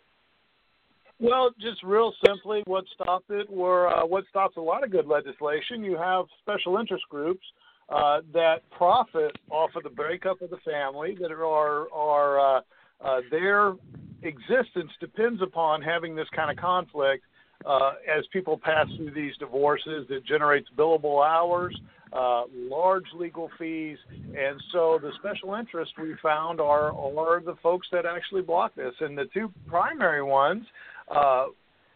Well, 1.20 1.52
just 1.62 1.82
real 1.84 2.14
simply, 2.26 2.64
what 2.66 2.84
stopped 2.94 3.30
it 3.30 3.50
were 3.50 3.88
uh, 3.88 4.06
what 4.06 4.26
stops 4.30 4.58
a 4.58 4.62
lot 4.62 4.84
of 4.84 4.92
good 4.92 5.08
legislation. 5.08 5.84
You 5.84 5.98
have 5.98 6.26
special 6.42 6.78
interest 6.78 7.06
groups 7.10 7.46
uh, 7.90 8.22
that 8.34 8.70
profit 8.72 9.32
off 9.50 9.70
of 9.76 9.84
the 9.84 9.90
breakup 9.90 10.42
of 10.42 10.50
the 10.50 10.58
family, 10.58 11.16
that 11.22 11.32
are 11.32 11.92
are 11.94 12.58
uh, 12.58 12.62
uh, 13.02 13.22
their 13.32 13.76
existence 14.24 14.92
depends 15.00 15.42
upon 15.42 15.82
having 15.82 16.16
this 16.16 16.28
kind 16.36 16.50
of 16.50 16.58
conflict. 16.58 17.24
Uh, 17.66 17.94
as 18.18 18.26
people 18.34 18.58
pass 18.58 18.88
through 18.98 19.12
these 19.12 19.36
divorces, 19.38 20.08
it 20.10 20.26
generates 20.26 20.68
billable 20.78 21.26
hours, 21.26 21.76
uh, 22.14 22.44
large 22.54 23.06
legal 23.16 23.50
fees, 23.58 23.98
and 24.10 24.62
so 24.72 25.00
the 25.02 25.12
special 25.20 25.56
interest 25.56 25.92
we 26.02 26.16
found 26.22 26.62
are 26.62 26.94
are 26.94 27.42
the 27.42 27.56
folks 27.62 27.88
that 27.92 28.06
actually 28.06 28.42
block 28.42 28.74
this. 28.76 28.94
And 29.00 29.18
the 29.18 29.26
two 29.34 29.52
primary 29.68 30.24
ones 30.24 30.66
uh, 31.10 31.46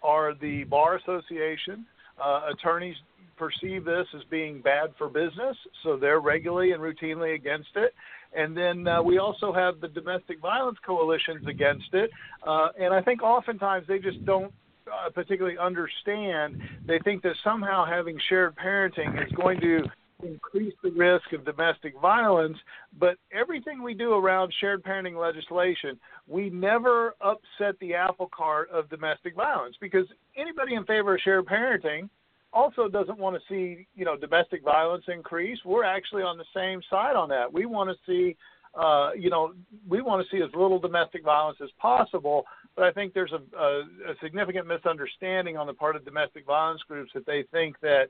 are 0.04 0.34
the 0.34 0.64
bar 0.66 0.98
association. 0.98 1.86
Uh, 2.22 2.50
attorneys 2.52 2.96
perceive 3.38 3.86
this 3.86 4.06
as 4.16 4.22
being 4.30 4.62
bad 4.62 4.90
for 4.98 5.08
business, 5.08 5.56
so 5.84 5.96
they're 5.96 6.20
regularly 6.20 6.74
and 6.74 6.82
routinely 6.82 7.36
against 7.36 7.70
it. 7.76 7.94
And 8.36 8.56
then 8.56 8.88
uh, 8.88 9.02
we 9.02 9.18
also 9.18 9.54
have 9.54 9.80
the 9.80 9.88
domestic 9.88 10.40
violence 10.40 10.78
coalitions 10.86 11.48
against 11.48 11.94
it. 11.94 12.12
Uh, 12.46 12.68
and 12.80 12.94
I 12.94 13.02
think 13.02 13.24
oftentimes 13.24 13.88
they 13.88 13.98
just 14.00 14.24
don't 14.26 14.54
uh, 14.92 15.10
particularly 15.10 15.58
understand. 15.58 16.62
They 16.86 17.00
think 17.00 17.24
that 17.24 17.36
somehow 17.44 17.86
having 17.86 18.20
shared 18.30 18.56
parenting 18.56 19.24
is 19.26 19.32
going 19.34 19.60
to 19.62 19.84
increase 20.24 20.74
the 20.84 20.92
risk 20.92 21.32
of 21.34 21.46
domestic 21.46 21.94
violence, 22.02 22.58
but 23.00 23.18
everything 23.32 23.82
we 23.82 23.94
do 23.94 24.14
around 24.14 24.54
shared 24.60 24.84
parenting 24.84 25.20
legislation, 25.20 25.98
we 26.28 26.50
never 26.50 27.16
upset 27.22 27.80
the 27.80 27.94
apple 27.94 28.30
cart 28.36 28.70
of 28.70 28.90
domestic 28.90 29.36
violence 29.36 29.76
because 29.80 30.06
anybody 30.36 30.76
in 30.76 30.86
favor 30.86 31.16
of 31.16 31.22
shared 31.22 31.46
parenting 31.46 32.10
also 32.52 32.88
doesn't 32.88 33.18
want 33.18 33.36
to 33.36 33.42
see 33.48 33.88
you 33.96 34.06
know 34.06 34.18
domestic 34.18 34.64
violence 34.64 35.06
increase. 35.08 35.60
We're 35.64 35.84
actually 35.84 36.24
on 36.24 36.38
the 36.38 36.46
same 36.56 36.82
side 36.90 37.16
on 37.16 37.30
that. 37.30 37.52
We 37.52 37.66
want 37.66 37.90
to 37.90 37.96
see 38.06 38.36
uh, 38.76 39.12
you 39.18 39.30
know 39.30 39.54
we 39.88 40.02
want 40.02 40.26
to 40.26 40.36
see 40.36 40.44
as 40.44 40.50
little 40.54 40.80
domestic 40.80 41.24
violence 41.24 41.60
as 41.64 41.70
possible. 41.80 42.46
But 42.76 42.86
I 42.86 42.92
think 42.92 43.14
there's 43.14 43.34
a, 43.34 43.58
a, 43.58 43.80
a 43.82 44.16
significant 44.24 44.68
misunderstanding 44.68 45.58
on 45.58 45.68
the 45.68 45.74
part 45.74 45.96
of 45.96 46.06
domestic 46.06 46.46
violence 46.46 46.82
groups 46.88 47.12
that 47.14 47.26
they 47.26 47.44
think 47.52 47.80
that 47.82 48.06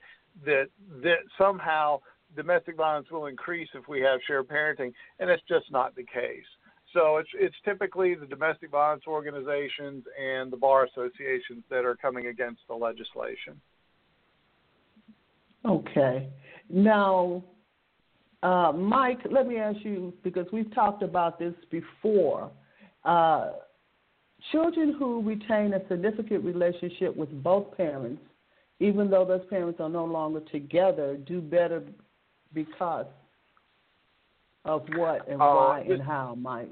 that 0.46 0.68
that 1.02 1.20
somehow 1.38 2.00
domestic 2.36 2.78
violence 2.78 3.10
will 3.12 3.26
increase 3.26 3.70
if 3.74 3.88
we 3.88 4.00
have 4.02 4.20
shared 4.28 4.48
parenting, 4.48 4.94
and 5.20 5.30
it's 5.30 5.44
just 5.48 5.72
not 5.72 5.96
the 5.96 6.04
case. 6.04 6.46
So 6.94 7.18
it's 7.18 7.30
it's 7.36 7.56
typically 7.66 8.16
the 8.16 8.26
domestic 8.26 8.72
violence 8.72 9.04
organizations 9.08 10.04
and 10.20 10.52
the 10.52 10.58
bar 10.58 10.86
associations 10.86 11.64
that 11.70 11.86
are 11.86 11.96
coming 11.96 12.28
against 12.28 12.62
the 12.68 12.76
legislation. 12.76 13.60
Okay. 15.66 16.30
Now, 16.70 17.44
uh, 18.44 18.72
Mike, 18.72 19.20
let 19.30 19.48
me 19.48 19.58
ask 19.58 19.80
you 19.84 20.14
because 20.24 20.48
we've 20.54 20.74
talked 20.74 21.04
about 21.04 21.38
this 21.38 21.54
before. 21.70 22.52
Uh, 23.04 23.52
children 24.52 24.96
who 24.98 25.22
retain 25.22 25.74
a 25.74 25.88
significant 25.88 26.44
relationship 26.44 27.16
with 27.16 27.32
both 27.44 27.76
parents, 27.76 28.22
even 28.80 29.10
though 29.10 29.26
those 29.26 29.46
parents 29.50 29.80
are 29.80 29.90
no 29.90 30.06
longer 30.06 30.42
together, 30.52 31.18
do 31.18 31.42
better 31.42 31.84
because 32.54 33.06
of 34.66 34.84
what 34.96 35.28
and 35.28 35.42
uh, 35.42 35.46
why 35.46 35.86
and 35.88 36.02
how, 36.02 36.36
Mike? 36.36 36.70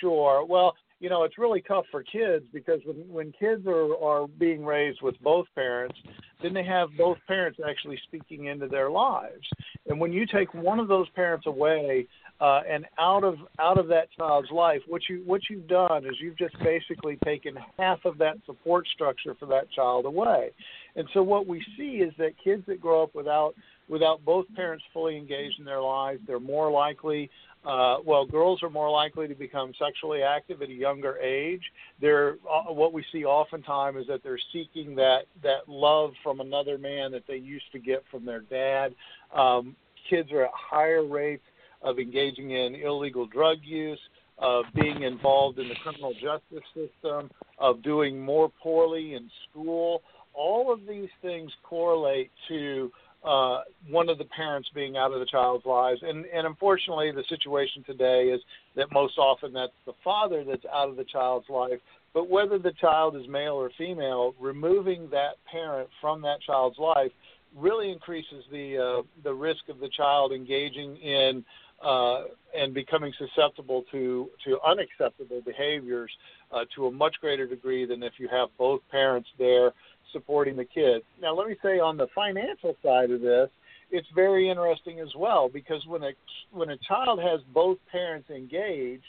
Sure. 0.00 0.44
Well, 0.44 0.74
you 1.00 1.08
know, 1.08 1.24
it's 1.24 1.38
really 1.38 1.62
tough 1.62 1.86
for 1.90 2.02
kids 2.02 2.44
because 2.52 2.80
when 2.84 2.96
when 3.08 3.32
kids 3.32 3.66
are 3.66 3.96
are 3.96 4.28
being 4.28 4.64
raised 4.64 5.00
with 5.00 5.18
both 5.22 5.46
parents, 5.54 5.98
then 6.42 6.52
they 6.52 6.62
have 6.64 6.90
both 6.96 7.16
parents 7.26 7.58
actually 7.66 7.98
speaking 8.06 8.46
into 8.46 8.68
their 8.68 8.90
lives. 8.90 9.46
And 9.88 9.98
when 9.98 10.12
you 10.12 10.26
take 10.26 10.52
one 10.52 10.78
of 10.78 10.88
those 10.88 11.08
parents 11.10 11.46
away 11.46 12.06
uh, 12.40 12.60
and 12.68 12.84
out 12.98 13.24
of 13.24 13.36
out 13.58 13.78
of 13.78 13.88
that 13.88 14.12
child's 14.12 14.50
life, 14.50 14.82
what 14.86 15.00
you 15.08 15.22
what 15.24 15.40
you've 15.48 15.68
done 15.68 16.04
is 16.04 16.12
you've 16.20 16.38
just 16.38 16.58
basically 16.62 17.16
taken 17.24 17.56
half 17.78 18.04
of 18.04 18.18
that 18.18 18.36
support 18.44 18.86
structure 18.94 19.34
for 19.40 19.46
that 19.46 19.70
child 19.70 20.04
away. 20.04 20.50
And 20.96 21.08
so 21.14 21.22
what 21.22 21.46
we 21.46 21.64
see 21.78 22.02
is 22.02 22.12
that 22.18 22.32
kids 22.42 22.62
that 22.66 22.78
grow 22.78 23.04
up 23.04 23.14
without 23.14 23.54
without 23.90 24.24
both 24.24 24.46
parents 24.54 24.84
fully 24.92 25.16
engaged 25.18 25.58
in 25.58 25.64
their 25.66 25.82
lives, 25.82 26.20
they're 26.26 26.40
more 26.40 26.70
likely 26.70 27.30
uh, 27.64 27.98
well, 28.06 28.24
girls 28.24 28.62
are 28.62 28.70
more 28.70 28.90
likely 28.90 29.28
to 29.28 29.34
become 29.34 29.72
sexually 29.78 30.22
active 30.22 30.62
at 30.62 30.70
a 30.70 30.72
younger 30.72 31.18
age. 31.18 31.62
They're 32.00 32.36
uh, 32.50 32.72
what 32.72 32.94
we 32.94 33.04
see 33.12 33.24
oftentimes 33.24 33.98
is 33.98 34.06
that 34.06 34.22
they're 34.22 34.38
seeking 34.50 34.94
that 34.96 35.24
that 35.42 35.68
love 35.68 36.12
from 36.22 36.40
another 36.40 36.78
man 36.78 37.12
that 37.12 37.24
they 37.28 37.36
used 37.36 37.70
to 37.72 37.78
get 37.78 38.02
from 38.10 38.24
their 38.24 38.40
dad. 38.40 38.94
Um, 39.34 39.76
kids 40.08 40.32
are 40.32 40.44
at 40.44 40.50
higher 40.54 41.04
rates 41.04 41.42
of 41.82 41.98
engaging 41.98 42.52
in 42.52 42.76
illegal 42.76 43.26
drug 43.26 43.58
use, 43.62 44.00
of 44.38 44.64
being 44.74 45.02
involved 45.02 45.58
in 45.58 45.68
the 45.68 45.74
criminal 45.82 46.14
justice 46.14 46.66
system, 46.74 47.30
of 47.58 47.82
doing 47.82 48.18
more 48.18 48.50
poorly 48.62 49.14
in 49.14 49.30
school. 49.50 50.02
All 50.32 50.72
of 50.72 50.86
these 50.88 51.10
things 51.20 51.50
correlate 51.62 52.30
to 52.48 52.90
uh, 53.24 53.60
one 53.88 54.08
of 54.08 54.18
the 54.18 54.24
parents 54.24 54.68
being 54.74 54.96
out 54.96 55.12
of 55.12 55.20
the 55.20 55.26
child's 55.26 55.66
lives. 55.66 56.00
And, 56.02 56.24
and 56.26 56.46
unfortunately, 56.46 57.12
the 57.12 57.24
situation 57.28 57.84
today 57.84 58.24
is 58.24 58.40
that 58.76 58.90
most 58.92 59.18
often 59.18 59.52
that's 59.52 59.72
the 59.86 59.92
father 60.02 60.44
that's 60.44 60.64
out 60.72 60.88
of 60.88 60.96
the 60.96 61.04
child's 61.04 61.48
life. 61.48 61.80
But 62.14 62.28
whether 62.28 62.58
the 62.58 62.72
child 62.80 63.16
is 63.16 63.28
male 63.28 63.54
or 63.54 63.70
female, 63.76 64.34
removing 64.40 65.08
that 65.10 65.34
parent 65.50 65.88
from 66.00 66.22
that 66.22 66.40
child's 66.40 66.78
life 66.78 67.12
really 67.56 67.90
increases 67.90 68.44
the 68.50 68.78
uh, 68.78 69.02
the 69.22 69.32
risk 69.32 69.68
of 69.68 69.80
the 69.80 69.88
child 69.88 70.32
engaging 70.32 70.96
in 70.96 71.44
uh, 71.84 72.24
and 72.56 72.74
becoming 72.74 73.12
susceptible 73.18 73.84
to 73.90 74.28
to 74.44 74.58
unacceptable 74.66 75.40
behaviors 75.44 76.10
uh, 76.52 76.64
to 76.74 76.86
a 76.86 76.90
much 76.90 77.14
greater 77.20 77.46
degree 77.46 77.84
than 77.86 78.02
if 78.02 78.14
you 78.18 78.28
have 78.28 78.48
both 78.58 78.80
parents 78.90 79.28
there 79.38 79.72
supporting 80.12 80.56
the 80.56 80.64
kids. 80.64 81.04
Now, 81.20 81.34
let 81.34 81.48
me 81.48 81.56
say 81.62 81.78
on 81.78 81.96
the 81.96 82.08
financial 82.14 82.76
side 82.82 83.10
of 83.10 83.20
this, 83.20 83.48
it's 83.90 84.06
very 84.14 84.48
interesting 84.48 85.00
as 85.00 85.08
well 85.16 85.48
because 85.52 85.84
when 85.86 86.02
a 86.04 86.10
when 86.52 86.70
a 86.70 86.76
child 86.76 87.20
has 87.20 87.40
both 87.52 87.78
parents 87.90 88.30
engaged, 88.30 89.02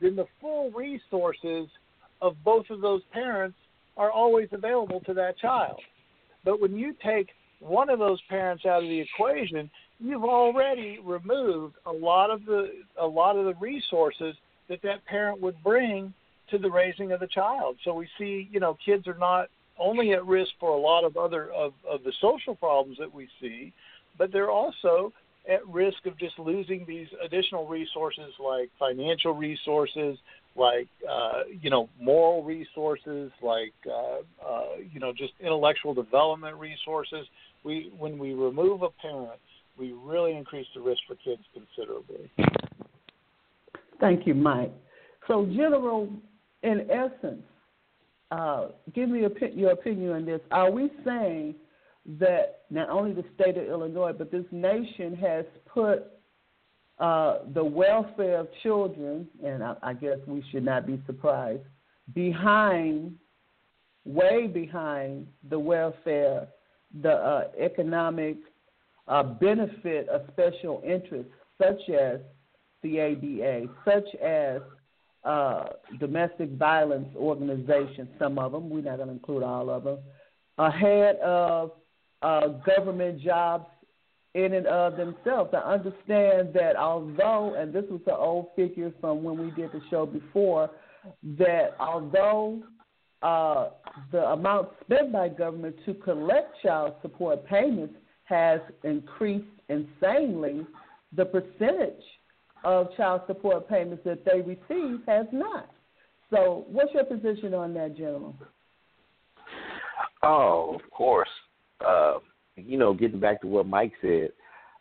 then 0.00 0.16
the 0.16 0.26
full 0.40 0.70
resources 0.70 1.68
of 2.22 2.36
both 2.42 2.70
of 2.70 2.80
those 2.80 3.02
parents 3.12 3.56
are 3.96 4.10
always 4.10 4.48
available 4.52 5.00
to 5.00 5.14
that 5.14 5.38
child. 5.38 5.80
But 6.44 6.60
when 6.60 6.76
you 6.76 6.94
take 7.04 7.28
one 7.60 7.88
of 7.88 7.98
those 7.98 8.20
parents 8.28 8.64
out 8.66 8.82
of 8.82 8.88
the 8.88 9.00
equation, 9.00 9.70
you've 9.98 10.24
already 10.24 10.98
removed 11.02 11.74
a 11.86 11.92
lot 11.92 12.30
of 12.30 12.44
the 12.44 12.70
a 13.00 13.06
lot 13.06 13.36
of 13.36 13.44
the 13.44 13.54
resources 13.60 14.34
that 14.68 14.82
that 14.82 15.04
parent 15.04 15.40
would 15.40 15.62
bring 15.62 16.12
to 16.50 16.58
the 16.58 16.70
raising 16.70 17.12
of 17.12 17.20
the 17.20 17.26
child. 17.26 17.76
So 17.84 17.94
we 17.94 18.08
see, 18.18 18.48
you 18.50 18.60
know, 18.60 18.76
kids 18.84 19.06
are 19.06 19.18
not 19.18 19.48
only 19.78 20.12
at 20.12 20.24
risk 20.26 20.50
for 20.60 20.70
a 20.70 20.78
lot 20.78 21.04
of 21.04 21.16
other 21.16 21.50
of, 21.50 21.72
of 21.88 22.02
the 22.04 22.12
social 22.20 22.54
problems 22.54 22.98
that 22.98 23.12
we 23.12 23.28
see, 23.40 23.72
but 24.18 24.32
they're 24.32 24.50
also 24.50 25.12
at 25.50 25.66
risk 25.68 26.06
of 26.06 26.18
just 26.18 26.38
losing 26.38 26.84
these 26.86 27.08
additional 27.22 27.66
resources 27.66 28.32
like 28.42 28.70
financial 28.78 29.34
resources, 29.34 30.16
like 30.56 30.88
uh, 31.08 31.42
you 31.60 31.70
know 31.70 31.88
moral 32.00 32.42
resources, 32.42 33.30
like 33.42 33.74
uh, 33.86 34.46
uh, 34.46 34.76
you 34.92 35.00
know 35.00 35.12
just 35.12 35.32
intellectual 35.40 35.94
development 35.94 36.56
resources. 36.56 37.26
We 37.64 37.90
when 37.96 38.18
we 38.18 38.32
remove 38.32 38.82
a 38.82 38.90
parent, 38.90 39.40
we 39.78 39.92
really 39.92 40.36
increase 40.36 40.66
the 40.74 40.80
risk 40.80 41.00
for 41.06 41.16
kids 41.16 41.42
considerably. 41.52 42.30
Thank 44.00 44.26
you, 44.26 44.34
Mike. 44.34 44.72
So, 45.26 45.46
general, 45.46 46.10
in 46.62 46.88
essence, 46.90 47.42
uh, 48.34 48.68
give 48.94 49.08
me 49.08 49.20
your 49.54 49.70
opinion 49.70 50.10
on 50.10 50.24
this. 50.24 50.40
Are 50.50 50.70
we 50.70 50.90
saying 51.04 51.54
that 52.18 52.62
not 52.68 52.90
only 52.90 53.12
the 53.12 53.24
state 53.34 53.56
of 53.56 53.64
Illinois, 53.64 54.12
but 54.12 54.32
this 54.32 54.44
nation 54.50 55.14
has 55.16 55.44
put 55.72 56.10
uh, 56.98 57.38
the 57.54 57.64
welfare 57.64 58.40
of 58.40 58.48
children, 58.62 59.28
and 59.44 59.62
I, 59.62 59.76
I 59.82 59.94
guess 59.94 60.18
we 60.26 60.44
should 60.50 60.64
not 60.64 60.86
be 60.86 61.00
surprised, 61.06 61.62
behind, 62.12 63.14
way 64.04 64.48
behind 64.48 65.28
the 65.48 65.58
welfare, 65.58 66.48
the 67.02 67.12
uh, 67.12 67.44
economic 67.58 68.36
uh, 69.06 69.22
benefit 69.22 70.08
of 70.08 70.22
special 70.32 70.82
interests 70.84 71.32
such 71.60 71.88
as 71.90 72.20
the 72.82 73.68
such 73.84 74.14
as 74.22 74.60
uh, 75.24 75.64
domestic 75.98 76.50
violence 76.52 77.08
organizations, 77.16 78.08
some 78.18 78.38
of 78.38 78.52
them, 78.52 78.68
we're 78.70 78.82
not 78.82 78.96
going 78.96 79.08
to 79.08 79.14
include 79.14 79.42
all 79.42 79.70
of 79.70 79.84
them, 79.84 79.98
ahead 80.58 81.16
of 81.16 81.72
uh, 82.22 82.48
government 82.66 83.20
jobs 83.20 83.66
in 84.34 84.54
and 84.54 84.66
of 84.66 84.96
themselves. 84.96 85.50
I 85.54 85.74
understand 85.74 86.52
that 86.54 86.74
although, 86.78 87.54
and 87.56 87.72
this 87.72 87.84
was 87.90 88.00
the 88.04 88.14
old 88.14 88.48
figure 88.56 88.92
from 89.00 89.22
when 89.22 89.38
we 89.38 89.50
did 89.52 89.72
the 89.72 89.80
show 89.90 90.06
before, 90.06 90.70
that 91.38 91.76
although 91.78 92.62
uh, 93.22 93.70
the 94.12 94.30
amount 94.30 94.68
spent 94.84 95.12
by 95.12 95.28
government 95.28 95.76
to 95.86 95.94
collect 95.94 96.60
child 96.62 96.94
support 97.02 97.46
payments 97.46 97.94
has 98.24 98.60
increased 98.82 99.46
insanely, 99.68 100.66
the 101.16 101.24
percentage 101.24 102.02
of 102.64 102.94
child 102.96 103.22
support 103.26 103.68
payments 103.68 104.02
that 104.04 104.24
they 104.24 104.40
receive 104.40 105.00
has 105.06 105.26
not. 105.32 105.70
So, 106.30 106.64
what's 106.68 106.92
your 106.94 107.04
position 107.04 107.54
on 107.54 107.74
that, 107.74 107.96
gentlemen? 107.96 108.34
Oh, 110.22 110.74
of 110.74 110.90
course. 110.90 111.28
Uh, 111.86 112.14
you 112.56 112.78
know, 112.78 112.94
getting 112.94 113.20
back 113.20 113.40
to 113.42 113.46
what 113.46 113.66
Mike 113.66 113.92
said, 114.00 114.30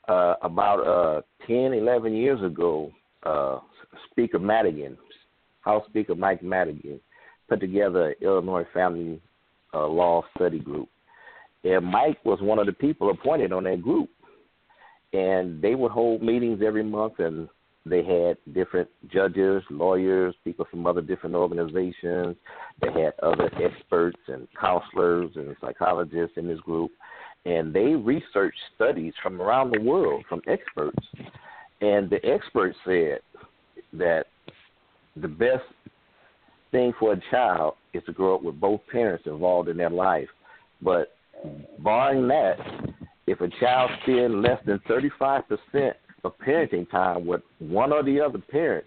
uh, 0.07 0.35
about 0.41 0.87
uh, 0.87 1.21
10, 1.47 1.73
11 1.73 2.13
years 2.13 2.41
ago, 2.43 2.91
uh, 3.23 3.59
Speaker 4.11 4.39
Madigan, 4.39 4.97
House 5.61 5.83
Speaker 5.89 6.15
Mike 6.15 6.43
Madigan, 6.43 6.99
put 7.49 7.59
together 7.59 8.09
an 8.09 8.15
Illinois 8.21 8.65
Family 8.73 9.21
uh, 9.73 9.87
Law 9.87 10.23
Study 10.35 10.59
Group. 10.59 10.89
And 11.63 11.85
Mike 11.85 12.23
was 12.25 12.39
one 12.41 12.59
of 12.59 12.65
the 12.65 12.73
people 12.73 13.09
appointed 13.09 13.53
on 13.53 13.63
that 13.65 13.81
group. 13.81 14.09
And 15.13 15.61
they 15.61 15.75
would 15.75 15.91
hold 15.91 16.23
meetings 16.23 16.61
every 16.65 16.83
month, 16.83 17.19
and 17.19 17.47
they 17.85 18.03
had 18.03 18.37
different 18.53 18.89
judges, 19.11 19.61
lawyers, 19.69 20.33
people 20.43 20.65
from 20.71 20.87
other 20.87 21.01
different 21.01 21.35
organizations. 21.35 22.35
They 22.81 22.91
had 22.91 23.13
other 23.21 23.51
experts 23.61 24.19
and 24.27 24.47
counselors 24.59 25.31
and 25.35 25.55
psychologists 25.59 26.37
in 26.37 26.47
this 26.47 26.59
group 26.61 26.91
and 27.45 27.73
they 27.73 27.95
researched 27.95 28.59
studies 28.75 29.13
from 29.21 29.41
around 29.41 29.71
the 29.71 29.81
world 29.81 30.23
from 30.29 30.41
experts. 30.47 31.05
And 31.81 32.09
the 32.09 32.23
experts 32.25 32.77
said 32.85 33.19
that 33.93 34.25
the 35.15 35.27
best 35.27 35.63
thing 36.71 36.93
for 36.99 37.13
a 37.13 37.21
child 37.29 37.75
is 37.93 38.03
to 38.05 38.13
grow 38.13 38.35
up 38.35 38.43
with 38.43 38.59
both 38.59 38.79
parents 38.91 39.25
involved 39.27 39.67
in 39.69 39.77
their 39.77 39.89
life. 39.89 40.29
But 40.81 41.15
barring 41.79 42.27
that, 42.29 42.55
if 43.27 43.41
a 43.41 43.49
child 43.59 43.91
spends 44.03 44.33
less 44.35 44.59
than 44.65 44.79
35% 44.89 45.93
of 46.23 46.37
parenting 46.39 46.89
time 46.89 47.25
with 47.25 47.41
one 47.59 47.91
or 47.91 48.03
the 48.03 48.19
other 48.19 48.39
parent, 48.39 48.85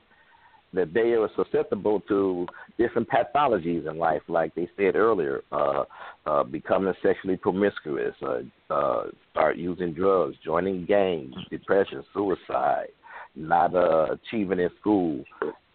that 0.73 0.93
they 0.93 1.13
are 1.13 1.29
susceptible 1.37 2.01
to 2.09 2.47
different 2.79 3.09
pathologies 3.09 3.89
in 3.89 3.99
life, 3.99 4.23
like 4.29 4.55
they 4.55 4.69
said 4.77 4.95
earlier, 4.95 5.43
uh, 5.53 5.85
uh, 6.27 6.43
becoming 6.45 6.93
sexually 7.03 7.37
promiscuous, 7.37 8.15
uh, 8.23 8.41
uh, 8.73 9.05
start 9.31 9.57
using 9.57 9.93
drugs, 9.93 10.37
joining 10.45 10.85
gangs, 10.85 11.35
depression, 11.51 12.05
suicide, 12.13 12.89
not 13.35 13.75
uh, 13.75 14.15
achieving 14.15 14.61
in 14.61 14.71
school, 14.81 15.25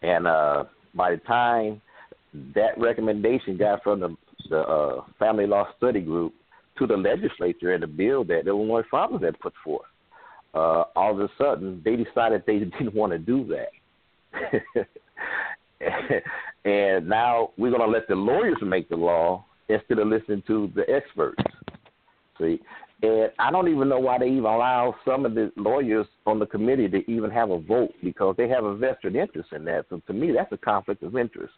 and 0.01 0.27
uh, 0.27 0.63
by 0.93 1.11
the 1.11 1.17
time 1.17 1.81
that 2.55 2.77
recommendation 2.77 3.57
got 3.57 3.83
from 3.83 3.99
the, 3.99 4.15
the 4.49 4.59
uh, 4.59 5.03
Family 5.19 5.45
Law 5.47 5.67
Study 5.77 6.01
Group 6.01 6.33
to 6.77 6.87
the 6.87 6.95
legislature 6.95 7.73
and 7.73 7.83
the 7.83 7.87
bill 7.87 8.23
that 8.25 8.47
Illinois 8.47 8.83
fathers 8.89 9.21
had 9.23 9.39
put 9.39 9.53
forth, 9.63 9.85
uh, 10.53 10.83
all 10.95 11.11
of 11.11 11.19
a 11.19 11.29
sudden 11.37 11.81
they 11.83 11.95
decided 11.95 12.43
they 12.45 12.59
didn't 12.59 12.93
want 12.93 13.11
to 13.11 13.19
do 13.19 13.47
that 13.47 13.71
and 16.65 17.07
now 17.07 17.51
we're 17.57 17.71
going 17.71 17.81
to 17.81 17.87
let 17.87 18.07
the 18.07 18.15
lawyers 18.15 18.57
make 18.61 18.89
the 18.89 18.95
law 18.95 19.43
instead 19.69 19.99
of 19.99 20.07
listening 20.07 20.43
to 20.47 20.71
the 20.75 20.89
experts. 20.89 21.41
See, 22.39 22.59
and 23.03 23.31
I 23.39 23.51
don't 23.51 23.67
even 23.67 23.89
know 23.89 23.99
why 23.99 24.19
they 24.19 24.27
even 24.27 24.45
allow 24.45 24.95
some 25.05 25.25
of 25.25 25.33
the 25.33 25.51
lawyers 25.55 26.05
on 26.25 26.39
the 26.39 26.45
committee 26.45 26.87
to 26.89 27.11
even 27.11 27.31
have 27.31 27.49
a 27.49 27.59
vote 27.59 27.91
because 28.03 28.35
they 28.37 28.47
have 28.47 28.63
a 28.63 28.75
vested 28.75 29.15
interest 29.15 29.49
in 29.53 29.65
that. 29.65 29.85
So 29.89 30.01
to 30.07 30.13
me, 30.13 30.31
that's 30.31 30.51
a 30.51 30.57
conflict 30.57 31.03
of 31.03 31.17
interest. 31.17 31.53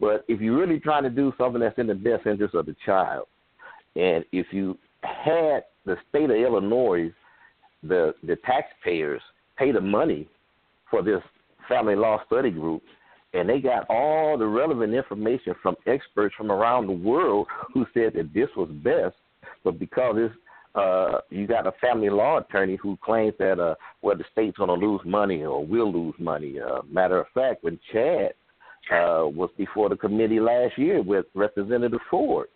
But 0.00 0.24
if 0.28 0.40
you're 0.40 0.58
really 0.58 0.80
trying 0.80 1.04
to 1.04 1.10
do 1.10 1.32
something 1.38 1.60
that's 1.60 1.78
in 1.78 1.86
the 1.86 1.94
best 1.94 2.26
interest 2.26 2.54
of 2.54 2.66
the 2.66 2.76
child, 2.84 3.26
and 3.96 4.24
if 4.32 4.46
you 4.50 4.76
had 5.02 5.64
the 5.86 5.96
state 6.08 6.30
of 6.30 6.36
Illinois, 6.36 7.12
the 7.88 8.14
the 8.22 8.36
taxpayers 8.36 9.22
pay 9.56 9.72
the 9.72 9.80
money 9.80 10.28
for 10.90 11.02
this 11.02 11.22
family 11.68 11.96
law 11.96 12.22
study 12.26 12.50
group, 12.50 12.82
and 13.32 13.48
they 13.48 13.60
got 13.60 13.86
all 13.88 14.36
the 14.38 14.46
relevant 14.46 14.94
information 14.94 15.54
from 15.62 15.76
experts 15.86 16.34
from 16.36 16.50
around 16.50 16.86
the 16.86 16.92
world 16.92 17.46
who 17.72 17.86
said 17.94 18.12
that 18.14 18.32
this 18.34 18.48
was 18.56 18.68
best, 18.82 19.14
but 19.62 19.78
because 19.78 20.16
it's 20.18 20.34
uh, 20.74 21.20
you 21.30 21.46
got 21.46 21.68
a 21.68 21.72
family 21.80 22.10
law 22.10 22.38
attorney 22.38 22.76
who 22.82 22.98
claims 23.04 23.34
that 23.38 23.60
uh, 23.60 23.74
well 24.02 24.16
the 24.16 24.24
state's 24.32 24.56
going 24.56 24.68
to 24.68 24.86
lose 24.86 25.00
money 25.04 25.44
or 25.44 25.64
will 25.64 25.92
lose 25.92 26.14
money. 26.18 26.56
Uh, 26.60 26.82
matter 26.90 27.20
of 27.20 27.26
fact, 27.32 27.62
when 27.62 27.78
Chad 27.92 28.32
uh, 28.90 29.22
was 29.24 29.50
before 29.56 29.88
the 29.88 29.96
committee 29.96 30.40
last 30.40 30.76
year 30.76 31.00
with 31.00 31.26
Representative 31.34 32.00
Ford, 32.10 32.48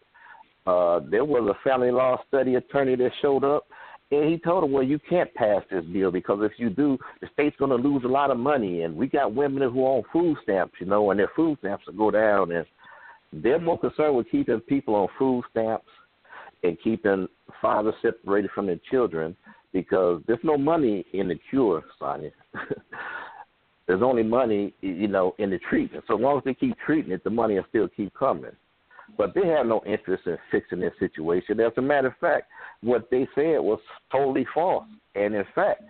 uh, 0.67 1.01
there 1.09 1.25
was 1.25 1.49
a 1.49 1.69
family 1.69 1.93
law 1.93 2.21
study 2.27 2.57
attorney 2.57 2.97
that 2.97 3.11
showed 3.23 3.45
up 3.45 3.69
and 4.11 4.31
he 4.31 4.39
told 4.39 4.65
him, 4.65 4.73
well, 4.73 4.83
you 4.83 4.99
can't 5.09 5.33
pass 5.35 5.63
this 5.71 5.85
bill 5.85 6.11
because 6.11 6.39
if 6.43 6.53
you 6.57 6.71
do, 6.71 6.97
the 7.21 7.29
state's 7.35 7.57
going 7.57 7.71
to 7.71 7.89
lose 7.89 8.05
a 8.05 8.09
lot 8.09 8.31
of 8.31 8.39
money. 8.39 8.83
And 8.83 8.97
we 8.97 9.07
got 9.07 9.35
women 9.35 9.71
who 9.71 9.87
own 9.87 10.03
food 10.13 10.39
stamps, 10.43 10.75
you 10.81 10.87
know, 10.87 11.11
and 11.11 11.21
their 11.21 11.31
food 11.37 11.59
stamps 11.59 11.87
will 11.87 11.95
go 11.95 12.11
down. 12.11 12.53
And 12.53 12.65
they're 13.33 13.61
more 13.61 13.79
concerned 13.79 14.17
with 14.17 14.31
keeping 14.31 14.61
people 14.61 14.95
on 14.95 15.09
food 15.19 15.45
stamps 15.51 15.89
and 16.63 16.79
keeping 16.83 17.29
fathers 17.61 17.95
separated 18.01 18.51
from 18.55 18.67
their 18.67 18.81
children 18.91 19.37
because 19.75 20.23
there's 20.27 20.39
no 20.43 20.57
money 20.57 21.05
in 21.13 21.29
the 21.29 21.39
cure, 21.51 21.85
Sonja. 22.01 22.33
there's 23.87 24.03
only 24.03 24.23
money, 24.23 24.73
you 24.81 25.09
know, 25.09 25.35
in 25.39 25.51
the 25.51 25.59
treatment. 25.69 26.05
So 26.09 26.15
long 26.15 26.39
as 26.39 26.45
they 26.45 26.55
keep 26.55 26.77
treating 26.85 27.13
it, 27.13 27.23
the 27.25 27.31
money 27.31 27.57
will 27.57 27.67
still 27.69 27.89
keep 27.89 28.15
coming. 28.15 28.53
But 29.17 29.35
they 29.35 29.47
have 29.49 29.67
no 29.67 29.83
interest 29.87 30.27
in 30.27 30.37
fixing 30.51 30.81
their 30.81 30.95
situation. 30.99 31.59
As 31.61 31.73
a 31.77 31.83
matter 31.83 32.09
of 32.09 32.17
fact, 32.21 32.49
what 32.83 33.09
they 33.11 33.27
said 33.35 33.59
was 33.59 33.81
totally 34.13 34.47
false. 34.55 34.85
And 35.15 35.35
in 35.35 35.45
fact, 35.55 35.83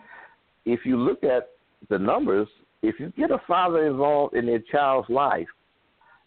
if 0.64 0.80
you 0.84 0.96
look 0.96 1.24
at 1.24 1.50
the 1.90 1.98
numbers, 1.98 2.48
if 2.82 3.00
you 3.00 3.12
get 3.16 3.30
a 3.30 3.38
father 3.46 3.86
involved 3.86 4.34
in 4.34 4.46
their 4.46 4.62
child's 4.70 5.08
life, 5.10 5.48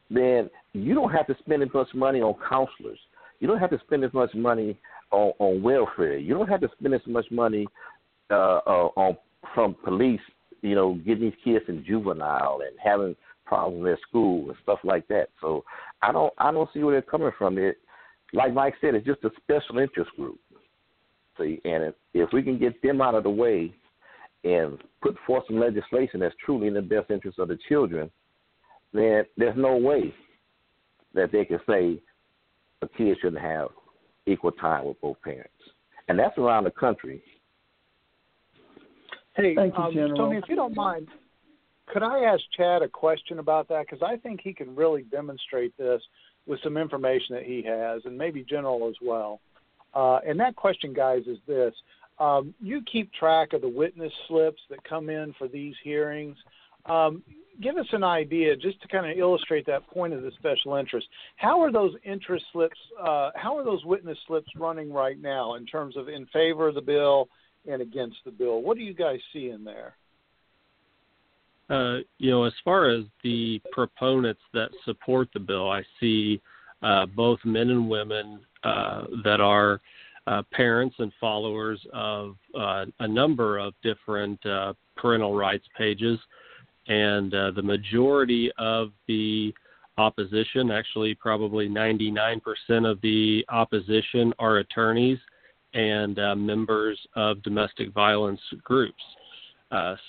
then 0.09 0.49
you 0.73 0.93
don't 0.93 1.11
have 1.11 1.27
to 1.27 1.35
spend 1.39 1.63
as 1.63 1.69
much 1.73 1.87
money 1.93 2.21
on 2.21 2.35
counselors. 2.47 2.99
You 3.39 3.47
don't 3.47 3.59
have 3.59 3.69
to 3.71 3.79
spend 3.85 4.03
as 4.03 4.13
much 4.13 4.33
money 4.35 4.77
on, 5.11 5.33
on 5.39 5.61
welfare. 5.61 6.17
You 6.17 6.33
don't 6.33 6.47
have 6.47 6.61
to 6.61 6.69
spend 6.77 6.93
as 6.93 7.01
much 7.07 7.25
money 7.31 7.67
uh, 8.29 8.59
uh, 8.65 8.89
on 8.95 9.17
from 9.55 9.75
police. 9.83 10.21
You 10.61 10.75
know, 10.75 10.93
getting 11.05 11.23
these 11.23 11.33
kids 11.43 11.65
in 11.67 11.83
juvenile 11.85 12.59
and 12.65 12.77
having 12.83 13.15
problems 13.51 13.85
at 13.91 14.07
school 14.07 14.47
and 14.47 14.57
stuff 14.63 14.79
like 14.85 15.05
that. 15.09 15.27
So 15.41 15.65
I 16.01 16.13
don't 16.13 16.31
I 16.37 16.53
don't 16.53 16.69
see 16.73 16.79
where 16.83 16.93
they're 16.93 17.01
coming 17.01 17.31
from. 17.37 17.57
It 17.57 17.77
like 18.31 18.53
Mike 18.53 18.75
said, 18.79 18.95
it's 18.95 19.05
just 19.05 19.25
a 19.25 19.29
special 19.43 19.79
interest 19.79 20.09
group. 20.15 20.39
See, 21.37 21.59
and 21.65 21.83
if, 21.83 21.95
if 22.13 22.29
we 22.31 22.43
can 22.43 22.57
get 22.57 22.81
them 22.81 23.01
out 23.01 23.13
of 23.13 23.23
the 23.23 23.29
way 23.29 23.73
and 24.45 24.77
put 25.01 25.17
forth 25.27 25.43
some 25.47 25.59
legislation 25.59 26.21
that's 26.21 26.35
truly 26.45 26.67
in 26.67 26.73
the 26.73 26.81
best 26.81 27.11
interest 27.11 27.39
of 27.39 27.49
the 27.49 27.57
children, 27.67 28.09
then 28.93 29.25
there's 29.35 29.57
no 29.57 29.75
way 29.75 30.13
that 31.13 31.33
they 31.33 31.43
can 31.43 31.59
say 31.67 32.01
a 32.81 32.87
kid 32.97 33.17
shouldn't 33.21 33.41
have 33.41 33.67
equal 34.27 34.53
time 34.53 34.85
with 34.85 35.01
both 35.01 35.21
parents. 35.23 35.49
And 36.07 36.17
that's 36.17 36.37
around 36.37 36.63
the 36.63 36.71
country. 36.71 37.21
Hey, 39.35 39.55
Thank 39.55 39.73
you, 39.77 39.83
um, 39.83 39.93
General. 39.93 40.15
Tony, 40.15 40.37
if 40.37 40.45
you 40.47 40.55
don't 40.55 40.75
mind, 40.75 41.09
could 41.87 42.03
I 42.03 42.23
ask 42.23 42.41
Chad 42.55 42.81
a 42.81 42.87
question 42.87 43.39
about 43.39 43.67
that? 43.69 43.85
Because 43.89 44.05
I 44.05 44.17
think 44.17 44.41
he 44.41 44.53
can 44.53 44.75
really 44.75 45.03
demonstrate 45.03 45.77
this 45.77 46.01
with 46.45 46.59
some 46.63 46.77
information 46.77 47.35
that 47.35 47.43
he 47.43 47.63
has, 47.63 48.01
and 48.05 48.17
maybe 48.17 48.43
General 48.43 48.87
as 48.89 48.95
well. 49.01 49.39
Uh, 49.93 50.19
and 50.25 50.39
that 50.39 50.55
question, 50.55 50.93
guys, 50.93 51.23
is 51.27 51.37
this: 51.47 51.73
um, 52.19 52.53
You 52.61 52.81
keep 52.91 53.11
track 53.13 53.53
of 53.53 53.61
the 53.61 53.69
witness 53.69 54.13
slips 54.27 54.61
that 54.69 54.83
come 54.83 55.09
in 55.09 55.33
for 55.37 55.47
these 55.47 55.75
hearings. 55.83 56.37
Um, 56.85 57.23
give 57.61 57.77
us 57.77 57.87
an 57.91 58.03
idea, 58.03 58.55
just 58.55 58.81
to 58.81 58.87
kind 58.87 59.09
of 59.09 59.17
illustrate 59.17 59.65
that 59.67 59.87
point 59.87 60.13
of 60.13 60.23
the 60.23 60.31
special 60.39 60.75
interest. 60.75 61.07
How 61.35 61.61
are 61.61 61.71
those 61.71 61.93
interest 62.03 62.45
slips? 62.53 62.77
Uh, 62.99 63.31
how 63.35 63.57
are 63.57 63.63
those 63.63 63.83
witness 63.85 64.17
slips 64.27 64.49
running 64.55 64.91
right 64.91 65.19
now 65.19 65.55
in 65.55 65.65
terms 65.65 65.97
of 65.97 66.09
in 66.09 66.25
favor 66.27 66.69
of 66.69 66.75
the 66.75 66.81
bill 66.81 67.27
and 67.69 67.81
against 67.81 68.17
the 68.25 68.31
bill? 68.31 68.61
What 68.61 68.77
do 68.77 68.83
you 68.83 68.93
guys 68.93 69.19
see 69.33 69.49
in 69.49 69.63
there? 69.63 69.95
Uh, 71.71 71.99
you 72.17 72.29
know, 72.29 72.43
as 72.43 72.53
far 72.65 72.89
as 72.89 73.05
the 73.23 73.61
proponents 73.71 74.41
that 74.53 74.69
support 74.83 75.29
the 75.33 75.39
bill, 75.39 75.71
I 75.71 75.83
see 76.01 76.41
uh, 76.81 77.05
both 77.05 77.39
men 77.45 77.69
and 77.69 77.89
women 77.89 78.41
uh, 78.65 79.03
that 79.23 79.39
are 79.39 79.79
uh, 80.27 80.43
parents 80.51 80.95
and 80.99 81.13
followers 81.19 81.79
of 81.93 82.35
uh, 82.59 82.85
a 82.99 83.07
number 83.07 83.57
of 83.57 83.73
different 83.83 84.45
uh, 84.45 84.73
parental 84.97 85.33
rights 85.33 85.65
pages, 85.77 86.19
and 86.87 87.31
the 87.31 87.61
majority 87.63 88.51
of 88.57 88.91
the 89.07 89.53
opposition, 89.97 90.71
actually 90.71 91.15
probably 91.15 91.69
99% 91.69 92.41
of 92.89 92.99
the 93.01 93.45
opposition, 93.47 94.33
are 94.39 94.57
attorneys 94.57 95.19
and 95.73 96.17
members 96.37 96.99
of 97.15 97.41
domestic 97.43 97.93
violence 97.93 98.41
groups. 98.63 99.01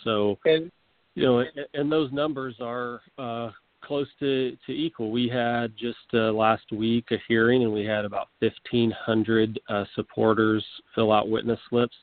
So, 0.02 0.38
and, 0.44 0.72
you 1.14 1.22
know, 1.24 1.44
and, 1.74 1.92
those 1.92 2.10
numbers 2.12 2.56
are 2.60 3.00
uh, 3.18 3.50
close 3.82 4.06
to, 4.20 4.56
to 4.66 4.72
equal. 4.72 5.10
We 5.10 5.28
had 5.28 5.72
just 5.76 5.98
uh, 6.14 6.32
last 6.32 6.70
week 6.72 7.06
a 7.10 7.16
hearing, 7.28 7.64
and 7.64 7.72
we 7.72 7.84
had 7.84 8.04
about 8.04 8.28
1,500 8.40 9.60
uh, 9.68 9.84
supporters 9.94 10.64
fill 10.94 11.12
out 11.12 11.28
witness 11.28 11.58
slips, 11.68 11.96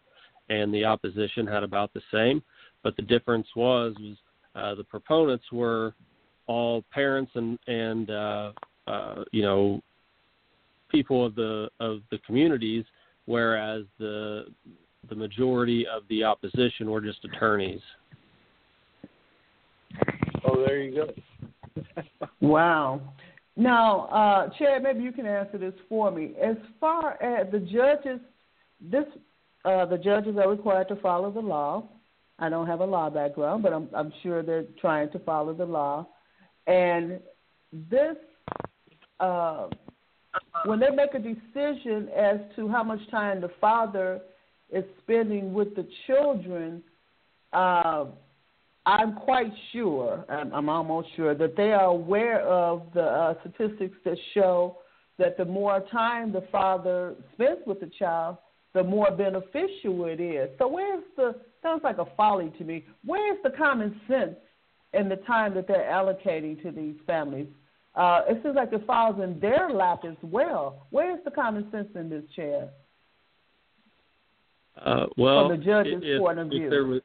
and 0.49 0.73
the 0.73 0.85
opposition 0.85 1.47
had 1.47 1.63
about 1.63 1.93
the 1.93 2.01
same. 2.13 2.43
But 2.83 2.95
the 2.95 3.01
difference 3.01 3.47
was, 3.55 3.95
was 3.99 4.17
uh, 4.55 4.75
the 4.75 4.83
proponents 4.83 5.45
were 5.51 5.93
all 6.47 6.83
parents 6.91 7.31
and 7.35 7.59
and 7.67 8.09
uh, 8.09 8.51
uh, 8.87 9.23
you 9.31 9.43
know 9.43 9.81
people 10.89 11.25
of 11.25 11.35
the 11.35 11.69
of 11.79 12.01
the 12.11 12.17
communities, 12.25 12.83
whereas 13.25 13.83
the 13.99 14.45
the 15.09 15.15
majority 15.15 15.85
of 15.87 16.03
the 16.09 16.23
opposition 16.23 16.89
were 16.89 17.01
just 17.01 17.23
attorneys. 17.23 17.81
Oh, 20.45 20.63
there 20.65 20.81
you 20.81 20.95
go. 20.95 21.83
wow. 22.41 23.01
Now, 23.55 24.01
uh, 24.07 24.49
Chad, 24.57 24.83
maybe 24.83 25.01
you 25.01 25.11
can 25.11 25.25
answer 25.25 25.57
this 25.57 25.73
for 25.89 26.11
me. 26.11 26.31
As 26.41 26.55
far 26.79 27.21
as 27.21 27.51
the 27.51 27.59
judges, 27.59 28.19
this 28.79 29.05
uh, 29.65 29.85
the 29.85 29.97
judges 29.97 30.37
are 30.37 30.49
required 30.49 30.87
to 30.87 30.95
follow 30.97 31.31
the 31.31 31.41
law. 31.41 31.83
I 32.39 32.47
don't 32.49 32.67
have 32.67 32.79
a 32.79 32.85
law 32.85 33.09
background, 33.09 33.63
but 33.63 33.73
I'm, 33.73 33.89
I'm 33.93 34.13
sure 34.23 34.41
they're 34.41 34.65
trying 34.79 35.11
to 35.11 35.19
follow 35.19 35.53
the 35.53 35.65
law. 35.65 36.07
And 36.67 37.19
this, 37.89 38.15
uh, 39.19 39.67
when 40.65 40.79
they 40.79 40.89
make 40.89 41.13
a 41.13 41.19
decision 41.19 42.07
as 42.15 42.37
to 42.55 42.69
how 42.69 42.83
much 42.83 42.99
time 43.11 43.41
the 43.41 43.51
father 43.59 44.21
is 44.71 44.85
spending 45.03 45.53
with 45.53 45.75
the 45.75 45.85
children, 46.07 46.81
uh, 47.51 48.05
I'm 48.85 49.13
quite 49.13 49.51
sure, 49.71 50.25
I'm, 50.29 50.53
I'm 50.53 50.69
almost 50.69 51.09
sure, 51.15 51.35
that 51.35 51.55
they 51.55 51.71
are 51.71 51.85
aware 51.85 52.41
of 52.41 52.83
the 52.93 53.03
uh, 53.03 53.33
statistics 53.41 53.95
that 54.05 54.17
show 54.33 54.77
that 55.17 55.37
the 55.37 55.45
more 55.45 55.83
time 55.91 56.31
the 56.31 56.45
father 56.51 57.15
spends 57.33 57.59
with 57.67 57.79
the 57.81 57.91
child, 57.99 58.37
the 58.73 58.83
more 58.83 59.11
beneficial 59.11 60.05
it 60.05 60.21
is. 60.21 60.49
So 60.57 60.67
where's 60.67 61.03
the 61.17 61.35
sounds 61.61 61.81
like 61.83 61.97
a 61.97 62.05
folly 62.15 62.51
to 62.57 62.63
me. 62.63 62.85
Where's 63.05 63.37
the 63.43 63.51
common 63.51 63.99
sense 64.07 64.35
in 64.93 65.09
the 65.09 65.17
time 65.17 65.53
that 65.55 65.67
they're 65.67 65.89
allocating 65.89 66.61
to 66.63 66.71
these 66.71 66.95
families? 67.05 67.47
Uh, 67.95 68.21
it 68.29 68.41
seems 68.43 68.55
like 68.55 68.71
it 68.71 68.85
falls 68.85 69.21
in 69.21 69.39
their 69.39 69.69
lap 69.69 70.01
as 70.07 70.15
well. 70.21 70.87
Where's 70.89 71.19
the 71.25 71.31
common 71.31 71.69
sense 71.71 71.89
in 71.95 72.09
this, 72.09 72.23
chair? 72.35 72.69
Uh, 74.83 75.07
well, 75.17 75.49
From 75.49 75.59
the 75.59 75.65
judge's 75.65 76.01
if, 76.01 76.21
point 76.21 76.39
of 76.39 76.47
if 76.47 76.53
view. 76.53 76.69
there 76.69 76.85
was, 76.85 77.01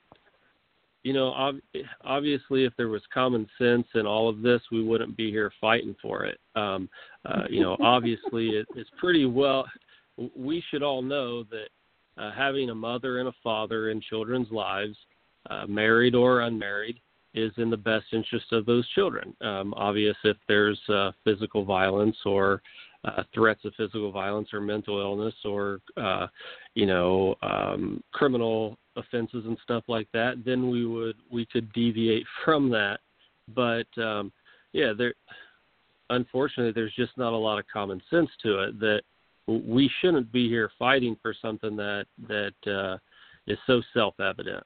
you 1.05 1.13
know, 1.13 1.29
ob- 1.35 1.61
obviously, 2.03 2.65
if 2.65 2.73
there 2.77 2.89
was 2.89 3.03
common 3.13 3.47
sense 3.59 3.87
in 3.95 4.07
all 4.07 4.29
of 4.29 4.41
this, 4.41 4.61
we 4.73 4.83
wouldn't 4.83 5.17
be 5.17 5.31
here 5.31 5.53
fighting 5.61 5.95
for 6.03 6.25
it. 6.25 6.39
Um, 6.57 6.89
uh, 7.27 7.43
you 7.49 7.61
know, 7.61 7.77
obviously, 7.81 8.49
it, 8.57 8.67
it's 8.75 8.91
pretty 8.99 9.27
well. 9.27 9.67
We 10.35 10.65
should 10.71 10.83
all 10.83 11.03
know 11.03 11.45
that 11.45 11.69
uh, 12.17 12.33
having 12.33 12.71
a 12.71 12.75
mother 12.75 13.19
and 13.19 13.29
a 13.29 13.35
father 13.43 13.91
in 13.91 14.01
children's 14.01 14.51
lives, 14.51 14.97
uh, 15.51 15.67
married 15.67 16.15
or 16.15 16.41
unmarried, 16.41 16.99
is 17.35 17.53
in 17.59 17.69
the 17.69 17.77
best 17.77 18.07
interest 18.13 18.47
of 18.53 18.65
those 18.65 18.89
children. 18.91 19.37
Um, 19.43 19.75
obvious 19.77 20.17
if 20.25 20.37
there's 20.49 20.81
uh, 20.89 21.11
physical 21.23 21.65
violence 21.65 22.17
or 22.25 22.63
uh, 23.05 23.23
threats 23.35 23.65
of 23.65 23.75
physical 23.77 24.11
violence 24.11 24.49
or 24.53 24.61
mental 24.61 25.01
illness 25.01 25.35
or 25.45 25.81
uh, 25.97 26.27
you 26.75 26.87
know 26.87 27.35
um, 27.43 28.03
criminal 28.13 28.79
offenses 28.97 29.45
and 29.47 29.59
stuff 29.63 29.85
like 29.89 30.09
that, 30.13 30.43
then 30.45 30.71
we 30.71 30.87
would 30.87 31.17
we 31.31 31.47
could 31.47 31.73
deviate 31.73 32.27
from 32.45 32.71
that. 32.71 33.01
But 33.55 33.87
um, 34.03 34.33
yeah, 34.73 34.93
there 34.97 35.15
unfortunately 36.11 36.73
there's 36.73 36.95
just 36.95 37.17
not 37.17 37.33
a 37.33 37.37
lot 37.37 37.59
of 37.59 37.65
common 37.73 38.01
sense 38.11 38.31
to 38.43 38.61
it 38.63 38.81
that 38.81 39.03
we 39.47 39.91
shouldn't 40.01 40.33
be 40.33 40.49
here 40.49 40.71
fighting 40.79 41.17
for 41.21 41.35
something 41.41 41.77
that 41.77 42.07
that 42.29 42.55
uh, 42.67 42.97
is 43.47 43.59
so 43.67 43.83
self-evident. 43.93 44.65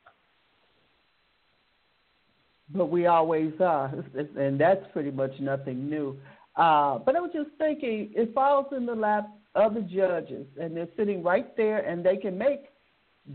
But 2.71 2.87
we 2.87 3.07
always 3.07 3.53
are, 3.61 3.93
and 4.37 4.61
that's 4.61 4.85
pretty 4.93 5.11
much 5.11 5.33
nothing 5.41 5.89
new. 5.89 6.17
Uh, 6.59 6.99
but 6.99 7.15
I 7.17 7.21
was 7.21 7.31
just 7.33 7.51
thinking, 7.57 8.11
it 8.15 8.35
falls 8.35 8.67
in 8.77 8.85
the 8.85 8.95
lap 8.95 9.31
of 9.55 9.75
the 9.75 9.81
judges, 9.81 10.47
and 10.61 10.77
they're 10.77 10.89
sitting 10.97 11.23
right 11.23 11.57
there, 11.57 11.79
and 11.79 12.05
they 12.05 12.17
can 12.17 12.37
make 12.37 12.65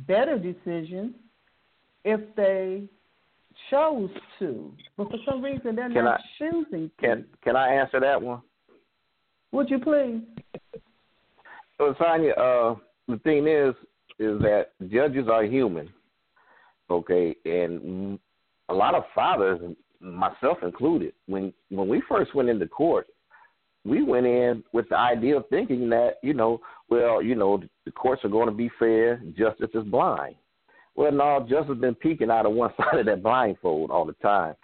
better 0.08 0.38
decisions 0.38 1.14
if 2.04 2.20
they 2.36 2.84
chose 3.72 4.10
to. 4.40 4.74
But 4.98 5.10
for 5.10 5.18
some 5.28 5.42
reason, 5.42 5.76
they're 5.76 5.90
Can 5.90 6.04
not 6.06 6.20
I- 6.20 6.24
choosing. 6.38 6.90
To. 6.90 7.02
Can 7.02 7.26
can 7.44 7.56
I 7.56 7.74
answer 7.74 8.00
that 8.02 8.22
one? 8.22 8.42
Would 9.54 9.70
you 9.70 9.80
please? 9.80 10.22
Well, 11.80 11.94
Sonja, 11.96 12.32
uh, 12.38 12.76
the 13.08 13.18
thing 13.20 13.48
is, 13.48 13.74
is 14.20 14.40
that 14.42 14.72
judges 14.90 15.28
are 15.32 15.44
human, 15.44 15.90
okay, 16.90 17.36
and 17.46 18.20
a 18.70 18.74
lot 18.74 18.96
of 18.96 19.04
fathers, 19.16 19.60
myself 20.00 20.58
included, 20.64 21.14
when 21.28 21.54
when 21.70 21.88
we 21.88 22.02
first 22.10 22.34
went 22.36 22.50
into 22.50 22.68
court, 22.68 23.08
we 23.86 24.04
went 24.04 24.26
in 24.26 24.64
with 24.72 24.88
the 24.90 24.98
idea 24.98 25.38
of 25.38 25.48
thinking 25.50 25.90
that 25.90 26.16
you 26.22 26.34
know, 26.34 26.62
well, 26.90 27.22
you 27.22 27.36
know, 27.36 27.62
the 27.86 27.92
courts 27.92 28.24
are 28.24 28.30
going 28.30 28.48
to 28.48 28.54
be 28.54 28.70
fair, 28.80 29.22
justice 29.38 29.70
is 29.74 29.84
blind. 29.84 30.36
Well, 30.96 31.12
no, 31.12 31.40
justice 31.50 31.70
has 31.70 31.78
been 31.80 31.96
peeking 31.96 32.30
out 32.30 32.46
of 32.46 32.54
one 32.54 32.72
side 32.78 33.00
of 33.00 33.06
that 33.08 33.24
blindfold 33.24 33.92
all 33.92 34.06
the 34.06 34.14
time, 34.14 34.56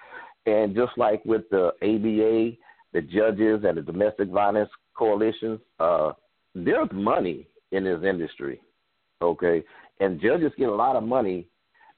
and 0.45 0.75
just 0.75 0.97
like 0.97 1.23
with 1.25 1.49
the 1.49 1.71
ABA, 1.81 2.57
the 2.93 3.01
judges 3.01 3.63
and 3.67 3.77
the 3.77 3.81
domestic 3.81 4.29
violence 4.29 4.69
coalitions, 4.95 5.59
uh, 5.79 6.11
there's 6.55 6.89
money 6.91 7.47
in 7.71 7.83
this 7.83 7.99
industry, 8.03 8.59
okay, 9.21 9.63
and 9.99 10.21
judges 10.21 10.51
get 10.57 10.69
a 10.69 10.75
lot 10.75 10.95
of 10.95 11.03
money 11.03 11.47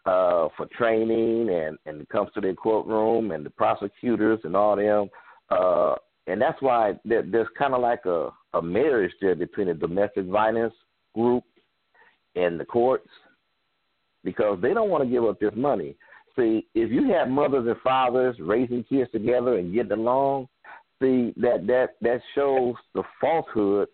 uh, 0.05 0.47
for 0.57 0.65
training 0.75 1.49
and 1.49 1.77
and 1.85 2.01
it 2.01 2.09
comes 2.09 2.29
to 2.33 2.41
their 2.41 2.55
courtroom 2.55 3.31
and 3.31 3.45
the 3.45 3.49
prosecutors 3.49 4.39
and 4.43 4.55
all 4.55 4.75
them, 4.75 5.09
uh, 5.49 5.95
and 6.27 6.41
that's 6.41 6.61
why 6.61 6.93
there, 7.03 7.23
there's 7.23 7.47
kind 7.57 7.73
of 7.73 7.81
like 7.81 8.05
a 8.05 8.29
a 8.53 8.61
marriage 8.61 9.13
there 9.21 9.35
between 9.35 9.67
the 9.67 9.73
domestic 9.73 10.25
violence 10.25 10.73
group 11.15 11.43
and 12.35 12.59
the 12.59 12.65
courts 12.65 13.07
because 14.23 14.59
they 14.61 14.73
don't 14.73 14.89
want 14.89 15.03
to 15.03 15.09
give 15.09 15.23
up 15.23 15.39
this 15.39 15.53
money. 15.55 15.95
See, 16.35 16.67
if 16.75 16.91
you 16.91 17.11
have 17.11 17.27
mothers 17.27 17.67
and 17.67 17.79
fathers 17.81 18.35
raising 18.39 18.83
kids 18.83 19.11
together 19.11 19.57
and 19.57 19.73
getting 19.73 19.91
along, 19.91 20.47
see 21.01 21.33
that 21.37 21.65
that 21.67 21.95
that 22.01 22.21
shows 22.35 22.75
the 22.93 23.03
falsehood 23.19 23.87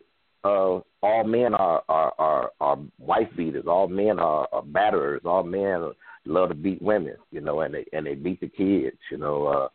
of 0.44 0.84
all 1.02 1.24
men 1.24 1.54
are 1.54 1.84
are 1.90 2.14
are, 2.20 2.52
are 2.60 2.78
wife 3.00 3.30
beaters, 3.36 3.66
all 3.68 3.88
men 3.88 4.20
are, 4.20 4.48
are 4.52 4.64
batterers, 4.64 5.26
all 5.26 5.44
men 5.44 5.92
love 6.26 6.50
to 6.50 6.56
beat 6.56 6.82
women, 6.82 7.16
you 7.32 7.42
know, 7.42 7.62
and 7.62 7.74
they 7.74 7.86
and 7.94 8.06
they 8.06 8.16
beat 8.16 8.40
the 8.40 8.50
kids, 8.50 8.98
you 9.12 9.18
know, 9.18 9.46
uh, 9.46 9.68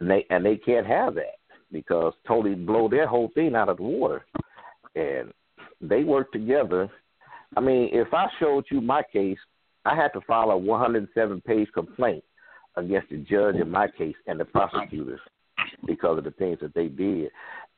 and 0.00 0.10
they 0.10 0.26
and 0.30 0.44
they 0.44 0.56
can't 0.56 0.86
have 0.86 1.14
that 1.14 1.38
because 1.72 2.12
totally 2.26 2.54
blow 2.54 2.88
their 2.88 3.06
whole 3.06 3.30
thing 3.34 3.54
out 3.54 3.68
of 3.68 3.78
the 3.78 3.82
water, 3.82 4.24
and 4.94 5.32
they 5.80 6.04
work 6.04 6.32
together. 6.32 6.90
I 7.56 7.60
mean, 7.60 7.90
if 7.92 8.12
I 8.12 8.26
showed 8.38 8.64
you 8.70 8.80
my 8.80 9.02
case, 9.12 9.38
I 9.84 9.94
had 9.94 10.08
to 10.14 10.20
file 10.22 10.50
a 10.50 10.56
107 10.56 11.40
page 11.42 11.68
complaint 11.74 12.24
against 12.76 13.10
the 13.10 13.18
judge 13.18 13.56
in 13.56 13.70
my 13.70 13.88
case 13.88 14.16
and 14.26 14.40
the 14.40 14.44
prosecutors 14.44 15.20
because 15.86 16.18
of 16.18 16.24
the 16.24 16.30
things 16.32 16.58
that 16.60 16.74
they 16.74 16.88
did. 16.88 17.30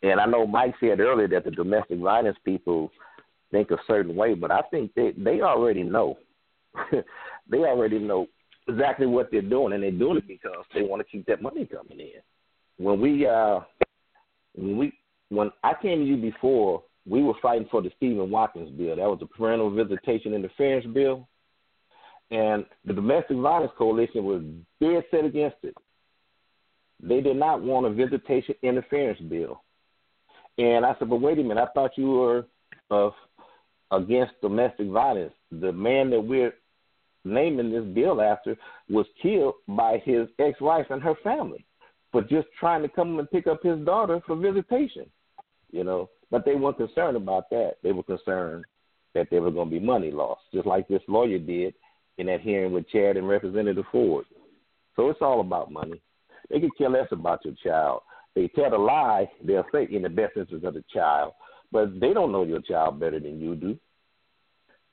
And 0.03 0.21
I 0.21 0.27
know 0.27 0.47
Mike 0.47 0.75
said 0.81 1.01
earlier 1.01 1.29
that 1.29 1.45
the 1.45 1.51
domestic 1.51 1.99
violence 1.99 2.39
people 2.45 2.91
think 3.51 3.71
a 3.71 3.77
certain 3.87 4.15
way, 4.15 4.35
but 4.35 4.51
I 4.51 4.63
think 4.71 4.93
they 4.95 5.13
they 5.17 5.41
already 5.41 5.83
know. 5.83 6.19
they 7.51 7.59
already 7.59 7.99
know 7.99 8.27
exactly 8.69 9.07
what 9.07 9.31
they're 9.31 9.43
doing, 9.43 9.73
and 9.73 9.83
they're 9.83 9.91
doing 9.91 10.19
it 10.19 10.29
because 10.29 10.65
they 10.75 10.83
want 10.83 11.01
to 11.01 11.11
keep 11.11 11.27
that 11.27 11.43
money 11.43 11.67
coming 11.67 12.01
in. 12.01 12.21
When 12.79 13.01
we 13.01 13.27
uh, 13.27 13.61
when 14.55 14.77
we 14.77 14.93
when 15.29 15.51
I 15.65 15.73
came 15.81 16.01
to 16.01 16.05
you 16.05 16.17
before, 16.17 16.83
we 17.07 17.23
were 17.23 17.35
fighting 17.41 17.69
for 17.71 17.83
the 17.83 17.91
Stephen 17.97 18.31
Watkins 18.31 18.71
bill. 18.71 18.97
That 18.97 19.09
was 19.09 19.19
the 19.21 19.27
parental 19.27 19.71
visitation 19.71 20.35
interference 20.35 20.87
bill, 20.87 21.29
and 22.31 22.65
the 22.85 22.93
Domestic 22.93 23.37
Violence 23.37 23.73
Coalition 23.79 24.25
was 24.25 24.43
dead 24.81 25.05
set 25.11 25.25
against 25.25 25.57
it. 25.63 25.75
They 27.03 27.21
did 27.21 27.37
not 27.37 27.63
want 27.63 27.87
a 27.87 27.91
visitation 27.91 28.55
interference 28.63 29.21
bill. 29.21 29.63
And 30.59 30.87
I 30.87 30.95
said, 30.99 31.11
but 31.11 31.21
wait 31.21 31.39
a 31.39 31.43
minute, 31.43 31.63
I 31.63 31.73
thought 31.73 31.99
you 31.99 32.11
were 32.11 32.47
uh, 32.91 33.11
against 33.91 34.41
domestic 34.41 34.89
violence. 34.89 35.35
The 35.53 35.73
man 35.73 36.09
that 36.11 36.21
we're 36.21 36.55
naming 37.25 37.71
this 37.71 37.85
bill 37.95 38.23
after 38.23 38.57
was 38.89 39.05
killed 39.21 39.57
by 39.69 39.99
his 40.05 40.29
ex-wife 40.39 40.87
and 40.89 41.03
her 41.03 41.15
family 41.23 41.66
for 42.17 42.23
just 42.23 42.49
trying 42.59 42.81
to 42.81 42.89
come 42.89 43.19
and 43.19 43.31
pick 43.31 43.47
up 43.47 43.63
his 43.63 43.79
daughter 43.81 44.23
for 44.27 44.37
visitation. 44.37 45.05
You 45.71 45.85
know, 45.85 46.09
but 46.31 46.47
they 46.47 46.55
weren't 46.55 46.79
concerned 46.79 47.15
about 47.15 47.51
that. 47.51 47.73
They 47.83 47.93
were 47.93 48.05
concerned 48.05 48.65
that 49.13 49.29
there 49.31 49.43
was 49.43 49.53
going 49.53 49.69
to 49.69 49.79
be 49.79 49.85
money 49.85 50.11
lost, 50.11 50.41
just 50.51 50.67
like 50.67 50.89
this 50.89 51.03
lawyer 51.09 51.39
did 51.39 51.75
in 52.17 52.29
that 52.29 52.41
hearing 52.41 52.73
with 52.73 52.89
Chad 52.89 53.19
and 53.19 53.29
Representative 53.29 53.85
Ford. 53.93 54.25
So 54.95 55.11
it's 55.11 55.21
all 55.21 55.43
about 55.43 55.71
money. 55.71 56.01
They 56.49 56.59
could 56.59 56.75
care 56.79 56.89
less 56.89 57.09
about 57.11 57.45
your 57.45 57.53
child. 57.63 58.01
They 58.35 58.49
tell 58.49 58.75
a 58.75 58.79
lie, 58.79 59.31
they'll 59.45 59.67
say 59.71 59.87
in 59.91 60.01
the 60.01 60.09
best 60.09 60.39
interest 60.39 60.65
of 60.65 60.73
the 60.73 60.85
child, 60.91 61.35
but 61.71 62.01
they 62.01 62.15
don't 62.15 62.33
know 62.33 62.45
your 62.45 62.63
child 62.63 62.99
better 62.99 63.21
than 63.21 63.41
you 63.41 63.57
do. 63.57 63.79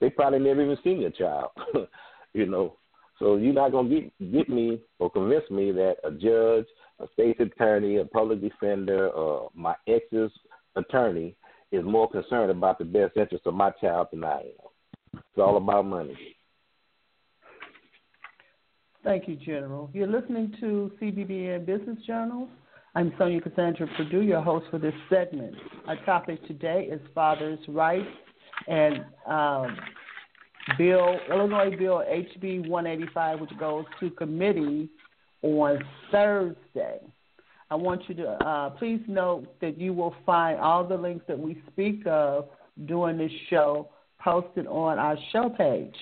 They 0.01 0.09
probably 0.09 0.39
never 0.39 0.61
even 0.61 0.77
seen 0.83 0.99
your 0.99 1.11
child, 1.11 1.51
you 2.33 2.47
know. 2.47 2.75
So 3.19 3.37
you're 3.37 3.53
not 3.53 3.71
gonna 3.71 3.87
get 3.87 4.33
get 4.33 4.49
me 4.49 4.81
or 4.99 5.09
convince 5.09 5.49
me 5.49 5.71
that 5.71 5.95
a 6.03 6.11
judge, 6.11 6.65
a 6.99 7.05
state's 7.13 7.39
attorney, 7.39 7.97
a 7.97 8.05
public 8.05 8.41
defender, 8.41 9.09
or 9.09 9.49
my 9.53 9.75
ex's 9.87 10.31
attorney 10.75 11.35
is 11.71 11.83
more 11.83 12.09
concerned 12.09 12.51
about 12.51 12.77
the 12.77 12.85
best 12.85 13.17
interest 13.17 13.45
of 13.45 13.53
my 13.53 13.71
child 13.81 14.07
than 14.11 14.23
I 14.23 14.39
am. 14.39 14.69
It's 15.13 15.37
all 15.37 15.57
about 15.57 15.85
money. 15.85 16.17
Thank 19.03 19.27
you, 19.27 19.35
General. 19.35 19.89
You're 19.93 20.07
listening 20.07 20.53
to 20.61 20.91
CBBN 21.01 21.65
Business 21.65 21.97
Journal. 22.07 22.47
I'm 22.95 23.11
Sonja 23.11 23.41
Cassandra 23.41 23.87
Perdue, 23.97 24.21
your 24.21 24.41
host 24.41 24.67
for 24.69 24.77
this 24.77 24.93
segment. 25.09 25.55
Our 25.87 25.97
topic 26.05 26.45
today 26.47 26.87
is 26.91 27.01
fathers' 27.13 27.59
rights 27.67 28.07
and 28.67 29.03
um, 29.27 29.77
Bill 30.77 31.17
Illinois 31.29 31.75
Bill 31.75 32.03
HB 32.07 32.67
185, 32.69 33.39
which 33.41 33.57
goes 33.59 33.85
to 33.99 34.09
committee 34.11 34.89
on 35.43 35.83
Thursday. 36.11 36.99
I 37.69 37.75
want 37.75 38.01
you 38.07 38.15
to 38.15 38.29
uh, 38.29 38.71
please 38.71 39.01
note 39.07 39.45
that 39.61 39.79
you 39.79 39.93
will 39.93 40.15
find 40.25 40.59
all 40.59 40.83
the 40.83 40.97
links 40.97 41.25
that 41.27 41.37
we 41.37 41.61
speak 41.71 42.07
of 42.07 42.47
during 42.85 43.17
this 43.17 43.31
show 43.49 43.89
posted 44.19 44.67
on 44.67 44.99
our 44.99 45.17
show 45.31 45.49
page. 45.49 45.95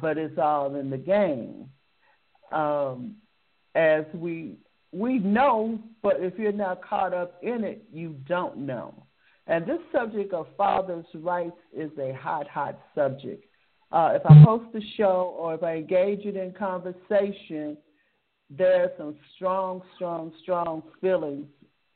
but 0.01 0.17
it's 0.17 0.37
all 0.37 0.75
in 0.75 0.89
the 0.89 0.97
game. 0.97 1.69
Um, 2.51 3.15
as 3.75 4.05
we 4.13 4.57
we 4.91 5.19
know, 5.19 5.79
but 6.01 6.15
if 6.19 6.37
you're 6.39 6.51
not 6.51 6.83
caught 6.83 7.13
up 7.13 7.37
in 7.43 7.63
it, 7.63 7.83
you 7.93 8.15
don't 8.27 8.57
know. 8.57 8.93
And 9.45 9.65
this 9.65 9.79
subject 9.91 10.33
of 10.33 10.47
fathers' 10.57 11.05
rights 11.13 11.57
is 11.71 11.91
a 11.99 12.13
hot, 12.13 12.47
hot 12.47 12.79
subject 12.95 13.45
uh, 13.91 14.11
if 14.13 14.21
I 14.25 14.33
host 14.41 14.65
a 14.75 14.81
show 14.97 15.35
or 15.37 15.55
if 15.55 15.63
I 15.63 15.77
engage 15.77 16.25
it 16.25 16.35
in 16.35 16.53
conversation, 16.53 17.75
there 18.49 18.83
are 18.83 18.91
some 18.97 19.15
strong, 19.35 19.81
strong, 19.95 20.31
strong 20.41 20.83
feelings 21.01 21.47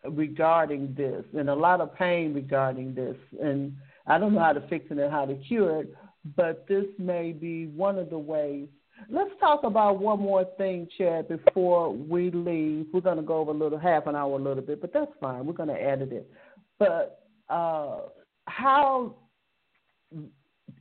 regarding 0.03 0.93
this 0.95 1.23
and 1.37 1.49
a 1.49 1.55
lot 1.55 1.81
of 1.81 1.95
pain 1.95 2.33
regarding 2.33 2.95
this. 2.95 3.15
And 3.41 3.75
I 4.07 4.17
don't 4.17 4.33
know 4.33 4.41
how 4.41 4.53
to 4.53 4.67
fix 4.67 4.85
it 4.89 4.97
and 4.97 5.11
how 5.11 5.25
to 5.25 5.35
cure 5.35 5.81
it, 5.81 5.95
but 6.35 6.67
this 6.67 6.85
may 6.97 7.31
be 7.31 7.67
one 7.67 7.99
of 7.99 8.09
the 8.09 8.17
ways. 8.17 8.67
Let's 9.09 9.31
talk 9.39 9.63
about 9.63 9.99
one 9.99 10.19
more 10.19 10.45
thing, 10.57 10.87
Chad, 10.97 11.27
before 11.27 11.91
we 11.93 12.31
leave. 12.31 12.87
We're 12.93 13.01
going 13.01 13.17
to 13.17 13.23
go 13.23 13.37
over 13.37 13.51
a 13.51 13.53
little, 13.53 13.79
half 13.79 14.07
an 14.07 14.15
hour, 14.15 14.33
a 14.33 14.41
little 14.41 14.63
bit, 14.63 14.81
but 14.81 14.93
that's 14.93 15.11
fine. 15.19 15.45
We're 15.45 15.53
going 15.53 15.69
to 15.69 15.81
edit 15.81 16.11
it. 16.11 16.31
But 16.79 17.25
uh, 17.49 18.01
how 18.45 19.15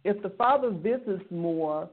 if 0.05 0.23
the 0.23 0.31
father 0.31 0.71
visits 0.71 1.25
more, 1.31 1.89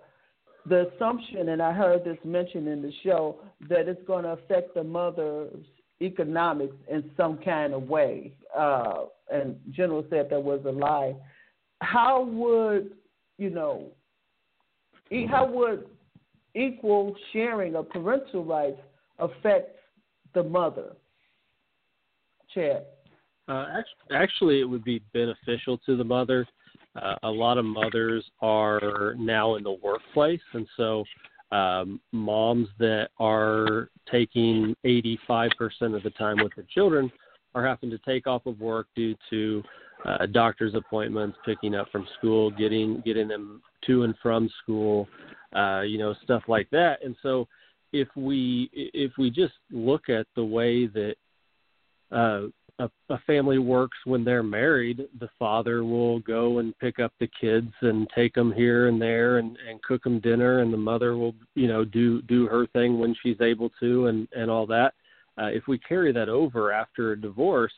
the 0.65 0.89
assumption, 0.95 1.49
and 1.49 1.61
I 1.61 1.71
heard 1.71 2.03
this 2.03 2.17
mentioned 2.23 2.67
in 2.67 2.81
the 2.81 2.91
show, 3.03 3.37
that 3.69 3.87
it's 3.87 4.05
going 4.05 4.23
to 4.23 4.31
affect 4.31 4.73
the 4.75 4.83
mother's 4.83 5.65
economics 6.01 6.75
in 6.89 7.09
some 7.17 7.37
kind 7.43 7.73
of 7.73 7.83
way. 7.83 8.33
Uh, 8.57 9.05
and 9.31 9.57
General 9.71 10.05
said 10.09 10.29
that 10.29 10.41
was 10.41 10.61
a 10.65 10.71
lie. 10.71 11.15
How 11.81 12.23
would 12.23 12.91
you 13.37 13.49
know? 13.49 13.87
How 15.29 15.49
would 15.51 15.85
equal 16.55 17.15
sharing 17.33 17.75
of 17.75 17.89
parental 17.89 18.43
rights 18.43 18.79
affects 19.19 19.77
the 20.33 20.43
mother? 20.43 20.95
Chad. 22.53 22.85
Uh, 23.47 23.81
actually, 24.11 24.59
it 24.59 24.63
would 24.63 24.83
be 24.83 25.01
beneficial 25.13 25.77
to 25.79 25.95
the 25.95 26.03
mother 26.03 26.47
uh, 26.95 27.15
a 27.23 27.29
lot 27.29 27.57
of 27.57 27.65
mothers 27.65 28.25
are 28.41 29.15
now 29.17 29.55
in 29.55 29.63
the 29.63 29.71
workplace, 29.71 30.41
and 30.53 30.67
so 30.75 31.03
um, 31.51 31.99
moms 32.11 32.67
that 32.79 33.09
are 33.19 33.89
taking 34.11 34.75
85% 34.85 35.95
of 35.95 36.03
the 36.03 36.11
time 36.17 36.37
with 36.43 36.53
their 36.55 36.65
children 36.73 37.11
are 37.55 37.65
having 37.65 37.89
to 37.89 37.97
take 37.99 38.27
off 38.27 38.45
of 38.45 38.59
work 38.59 38.87
due 38.95 39.15
to 39.29 39.63
uh, 40.05 40.25
doctor's 40.27 40.75
appointments, 40.75 41.37
picking 41.45 41.75
up 41.75 41.89
from 41.91 42.07
school, 42.17 42.51
getting 42.51 43.01
getting 43.05 43.27
them 43.27 43.61
to 43.85 44.03
and 44.03 44.15
from 44.21 44.49
school, 44.63 45.07
uh, 45.55 45.81
you 45.81 45.97
know, 45.97 46.13
stuff 46.23 46.43
like 46.47 46.69
that. 46.71 47.03
And 47.03 47.15
so, 47.21 47.47
if 47.91 48.07
we 48.15 48.69
if 48.73 49.11
we 49.17 49.31
just 49.31 49.53
look 49.71 50.09
at 50.09 50.27
the 50.35 50.43
way 50.43 50.85
that 50.85 51.15
uh, 52.11 52.41
a, 52.79 52.89
a 53.09 53.17
family 53.25 53.57
works 53.57 53.97
when 54.05 54.23
they're 54.23 54.43
married, 54.43 55.07
the 55.19 55.29
father 55.37 55.83
will 55.83 56.19
go 56.19 56.59
and 56.59 56.77
pick 56.79 56.99
up 56.99 57.13
the 57.19 57.29
kids 57.39 57.71
and 57.81 58.07
take 58.15 58.33
them 58.33 58.51
here 58.51 58.87
and 58.87 59.01
there 59.01 59.37
and 59.37 59.57
and 59.67 59.81
cook 59.81 60.03
them 60.03 60.19
dinner, 60.19 60.59
and 60.59 60.71
the 60.71 60.77
mother 60.77 61.17
will 61.17 61.35
you 61.55 61.67
know 61.67 61.83
do 61.83 62.21
do 62.23 62.47
her 62.47 62.67
thing 62.67 62.99
when 62.99 63.15
she's 63.21 63.41
able 63.41 63.69
to 63.79 64.07
and 64.07 64.27
and 64.35 64.49
all 64.49 64.65
that. 64.65 64.93
Uh, 65.39 65.47
if 65.47 65.67
we 65.67 65.77
carry 65.77 66.11
that 66.11 66.29
over 66.29 66.71
after 66.71 67.13
a 67.13 67.19
divorce, 67.19 67.73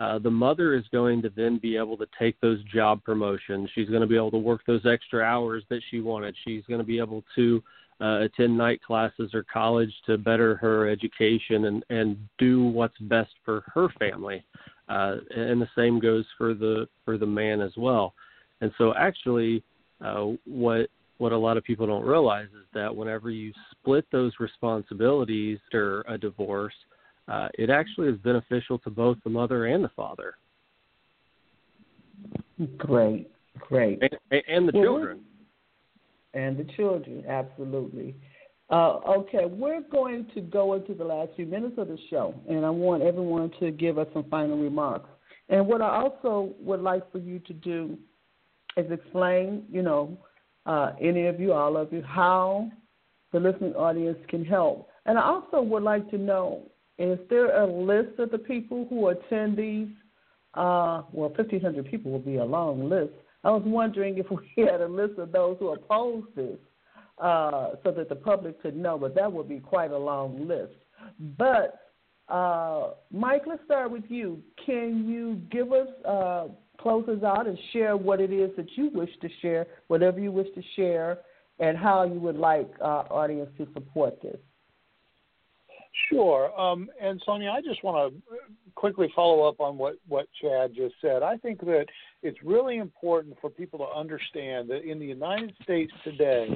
uh, 0.00 0.18
the 0.18 0.30
mother 0.30 0.74
is 0.74 0.84
going 0.90 1.22
to 1.22 1.30
then 1.36 1.58
be 1.58 1.76
able 1.76 1.96
to 1.96 2.06
take 2.18 2.40
those 2.40 2.62
job 2.64 3.04
promotions. 3.04 3.68
She's 3.74 3.88
going 3.88 4.00
to 4.00 4.06
be 4.06 4.16
able 4.16 4.30
to 4.32 4.38
work 4.38 4.62
those 4.66 4.86
extra 4.86 5.22
hours 5.22 5.62
that 5.68 5.80
she 5.90 6.00
wanted. 6.00 6.34
She's 6.44 6.64
going 6.68 6.80
to 6.80 6.86
be 6.86 6.98
able 6.98 7.22
to 7.36 7.62
uh, 8.00 8.20
attend 8.22 8.56
night 8.56 8.82
classes 8.82 9.30
or 9.34 9.44
college 9.52 9.92
to 10.06 10.16
better 10.16 10.56
her 10.56 10.88
education 10.88 11.66
and 11.66 11.84
and 11.90 12.16
do 12.38 12.64
what's 12.64 12.96
best 13.02 13.32
for 13.44 13.62
her 13.74 13.88
family 13.98 14.42
uh, 14.88 15.16
and 15.36 15.60
the 15.60 15.68
same 15.76 16.00
goes 16.00 16.24
for 16.38 16.54
the 16.54 16.88
for 17.04 17.18
the 17.18 17.26
man 17.26 17.60
as 17.60 17.72
well 17.76 18.14
and 18.62 18.72
so 18.78 18.94
actually 18.96 19.62
uh, 20.02 20.28
what 20.46 20.88
what 21.18 21.32
a 21.32 21.36
lot 21.36 21.58
of 21.58 21.64
people 21.64 21.86
don't 21.86 22.06
realize 22.06 22.46
is 22.46 22.66
that 22.72 22.94
whenever 22.94 23.30
you 23.30 23.52
split 23.70 24.06
those 24.10 24.32
responsibilities 24.40 25.58
or 25.74 26.02
a 26.08 26.16
divorce 26.16 26.72
uh, 27.28 27.48
it 27.54 27.70
actually 27.70 28.08
is 28.08 28.16
beneficial 28.18 28.78
to 28.78 28.90
both 28.90 29.16
the 29.24 29.30
mother 29.30 29.66
and 29.66 29.84
the 29.84 29.90
father 29.96 30.34
great 32.76 33.30
great 33.58 34.00
and, 34.02 34.42
and 34.48 34.68
the 34.68 34.72
children 34.72 35.20
and 36.34 36.56
the 36.56 36.64
children, 36.76 37.24
absolutely. 37.28 38.14
Uh, 38.70 38.98
okay, 39.08 39.46
we're 39.46 39.80
going 39.90 40.26
to 40.34 40.40
go 40.40 40.74
into 40.74 40.94
the 40.94 41.04
last 41.04 41.30
few 41.34 41.46
minutes 41.46 41.74
of 41.76 41.88
the 41.88 41.98
show, 42.08 42.34
and 42.48 42.64
I 42.64 42.70
want 42.70 43.02
everyone 43.02 43.50
to 43.58 43.72
give 43.72 43.98
us 43.98 44.06
some 44.14 44.24
final 44.30 44.56
remarks. 44.56 45.08
And 45.48 45.66
what 45.66 45.82
I 45.82 45.88
also 45.88 46.54
would 46.60 46.80
like 46.80 47.10
for 47.10 47.18
you 47.18 47.40
to 47.40 47.52
do 47.52 47.98
is 48.76 48.90
explain, 48.92 49.64
you 49.70 49.82
know, 49.82 50.16
uh, 50.66 50.92
any 51.00 51.26
of 51.26 51.40
you, 51.40 51.52
all 51.52 51.76
of 51.76 51.92
you, 51.92 52.02
how 52.02 52.70
the 53.32 53.40
listening 53.40 53.74
audience 53.74 54.18
can 54.28 54.44
help. 54.44 54.88
And 55.06 55.18
I 55.18 55.22
also 55.22 55.60
would 55.60 55.82
like 55.82 56.08
to 56.10 56.18
know 56.18 56.69
is 57.00 57.18
there 57.30 57.62
a 57.62 57.66
list 57.66 58.18
of 58.18 58.30
the 58.30 58.38
people 58.38 58.86
who 58.90 59.08
attend 59.08 59.56
these? 59.56 59.88
Uh, 60.52 61.02
well, 61.12 61.30
1,500 61.30 61.90
people 61.90 62.12
will 62.12 62.18
be 62.18 62.36
a 62.36 62.44
long 62.44 62.90
list. 62.90 63.14
I 63.42 63.50
was 63.50 63.62
wondering 63.64 64.18
if 64.18 64.26
we 64.30 64.64
had 64.64 64.82
a 64.82 64.86
list 64.86 65.18
of 65.18 65.32
those 65.32 65.56
who 65.58 65.68
oppose 65.68 66.24
this 66.36 66.58
uh, 67.16 67.70
so 67.82 67.90
that 67.92 68.10
the 68.10 68.16
public 68.16 68.60
could 68.60 68.76
know, 68.76 68.98
but 68.98 69.14
that 69.14 69.32
would 69.32 69.48
be 69.48 69.60
quite 69.60 69.92
a 69.92 69.98
long 69.98 70.46
list. 70.46 70.74
But, 71.38 71.80
uh, 72.28 72.90
Mike, 73.10 73.42
let's 73.46 73.64
start 73.64 73.90
with 73.90 74.04
you. 74.08 74.42
Can 74.66 75.08
you 75.08 75.40
give 75.50 75.72
us, 75.72 75.88
uh, 76.06 76.48
close 76.78 77.08
us 77.08 77.22
out 77.22 77.46
and 77.46 77.58
share 77.72 77.96
what 77.96 78.20
it 78.20 78.30
is 78.30 78.50
that 78.58 78.66
you 78.76 78.90
wish 78.92 79.10
to 79.22 79.28
share, 79.40 79.66
whatever 79.88 80.20
you 80.20 80.32
wish 80.32 80.48
to 80.54 80.62
share, 80.76 81.20
and 81.60 81.78
how 81.78 82.04
you 82.04 82.20
would 82.20 82.36
like 82.36 82.70
our 82.82 83.10
audience 83.10 83.48
to 83.56 83.66
support 83.72 84.20
this? 84.20 84.36
Sure. 86.08 86.58
Um, 86.58 86.88
and 87.00 87.20
Sonja, 87.26 87.50
I 87.50 87.60
just 87.60 87.82
want 87.82 88.14
to 88.14 88.22
quickly 88.74 89.12
follow 89.14 89.48
up 89.48 89.60
on 89.60 89.76
what, 89.76 89.96
what 90.08 90.26
Chad 90.40 90.72
just 90.74 90.94
said. 91.00 91.22
I 91.22 91.36
think 91.36 91.60
that 91.60 91.86
it's 92.22 92.38
really 92.44 92.78
important 92.78 93.36
for 93.40 93.50
people 93.50 93.78
to 93.80 93.98
understand 93.98 94.68
that 94.70 94.88
in 94.88 94.98
the 94.98 95.06
United 95.06 95.52
States 95.62 95.92
today, 96.04 96.48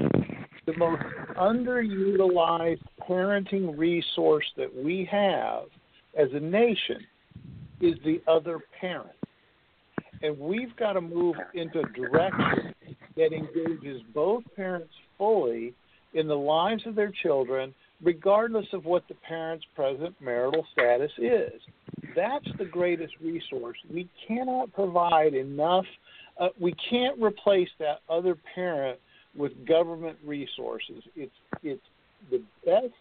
the 0.67 0.77
most 0.77 1.03
underutilized 1.37 2.83
parenting 3.09 3.77
resource 3.77 4.47
that 4.57 4.75
we 4.75 5.07
have 5.11 5.65
as 6.19 6.29
a 6.33 6.41
nation 6.41 7.05
is 7.81 7.95
the 8.05 8.23
other 8.29 8.61
parent. 8.81 9.11
And 10.23 10.39
we've 10.39 10.75
got 10.77 10.95
to 10.95 11.01
move 11.01 11.37
into 11.55 11.81
a 11.81 11.89
direction 11.91 12.73
that 13.17 13.33
engages 13.33 14.01
both 14.15 14.43
parents 14.57 14.93
fully 15.19 15.75
in 16.15 16.29
the 16.29 16.35
lives 16.35 16.87
of 16.87 16.95
their 16.95 17.13
children 17.23 17.75
regardless 18.03 18.67
of 18.73 18.85
what 18.85 19.07
the 19.09 19.15
parent's 19.27 19.65
present 19.75 20.15
marital 20.21 20.67
status 20.73 21.11
is. 21.19 21.61
That's 22.15 22.47
the 22.59 22.65
greatest 22.65 23.15
resource. 23.23 23.79
We 23.91 24.09
cannot 24.27 24.73
provide 24.73 25.35
enough, 25.35 25.87
uh, 26.41 26.49
we 26.61 26.75
can't 26.91 27.21
replace 27.21 27.69
that 27.79 28.01
other 28.09 28.37
parent 28.55 28.99
with 29.37 29.53
government 29.67 30.19
resources. 30.25 31.03
It's, 31.17 31.33
it's 31.63 31.83
the 32.31 32.43
best 32.65 32.95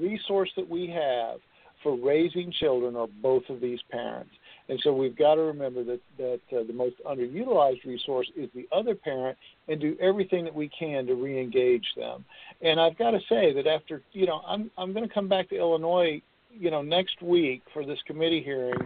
resource 0.00 0.50
that 0.56 0.68
we 0.68 0.88
have 0.88 1.38
for 1.82 1.96
raising 1.96 2.52
children 2.60 2.96
are 2.96 3.08
both 3.22 3.42
of 3.48 3.60
these 3.60 3.80
parents. 3.90 4.30
And 4.72 4.80
so 4.82 4.90
we've 4.90 5.14
got 5.14 5.34
to 5.34 5.42
remember 5.42 5.84
that 5.84 6.00
that 6.16 6.40
uh, 6.50 6.62
the 6.66 6.72
most 6.72 6.96
underutilized 7.04 7.84
resource 7.84 8.26
is 8.34 8.48
the 8.54 8.66
other 8.72 8.94
parent, 8.94 9.36
and 9.68 9.78
do 9.78 9.98
everything 10.00 10.44
that 10.44 10.54
we 10.54 10.70
can 10.70 11.04
to 11.08 11.14
re-engage 11.14 11.84
them. 11.94 12.24
And 12.62 12.80
I've 12.80 12.96
got 12.96 13.10
to 13.10 13.20
say 13.28 13.52
that 13.52 13.66
after 13.66 14.00
you 14.12 14.24
know 14.24 14.40
I'm 14.46 14.70
I'm 14.78 14.94
going 14.94 15.06
to 15.06 15.12
come 15.12 15.28
back 15.28 15.50
to 15.50 15.58
Illinois, 15.58 16.22
you 16.58 16.70
know, 16.70 16.80
next 16.80 17.20
week 17.20 17.60
for 17.74 17.84
this 17.84 17.98
committee 18.06 18.42
hearing, 18.42 18.80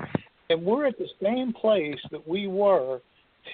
and 0.50 0.64
we're 0.64 0.86
at 0.86 0.98
the 0.98 1.06
same 1.22 1.52
place 1.52 2.00
that 2.10 2.26
we 2.26 2.48
were 2.48 2.98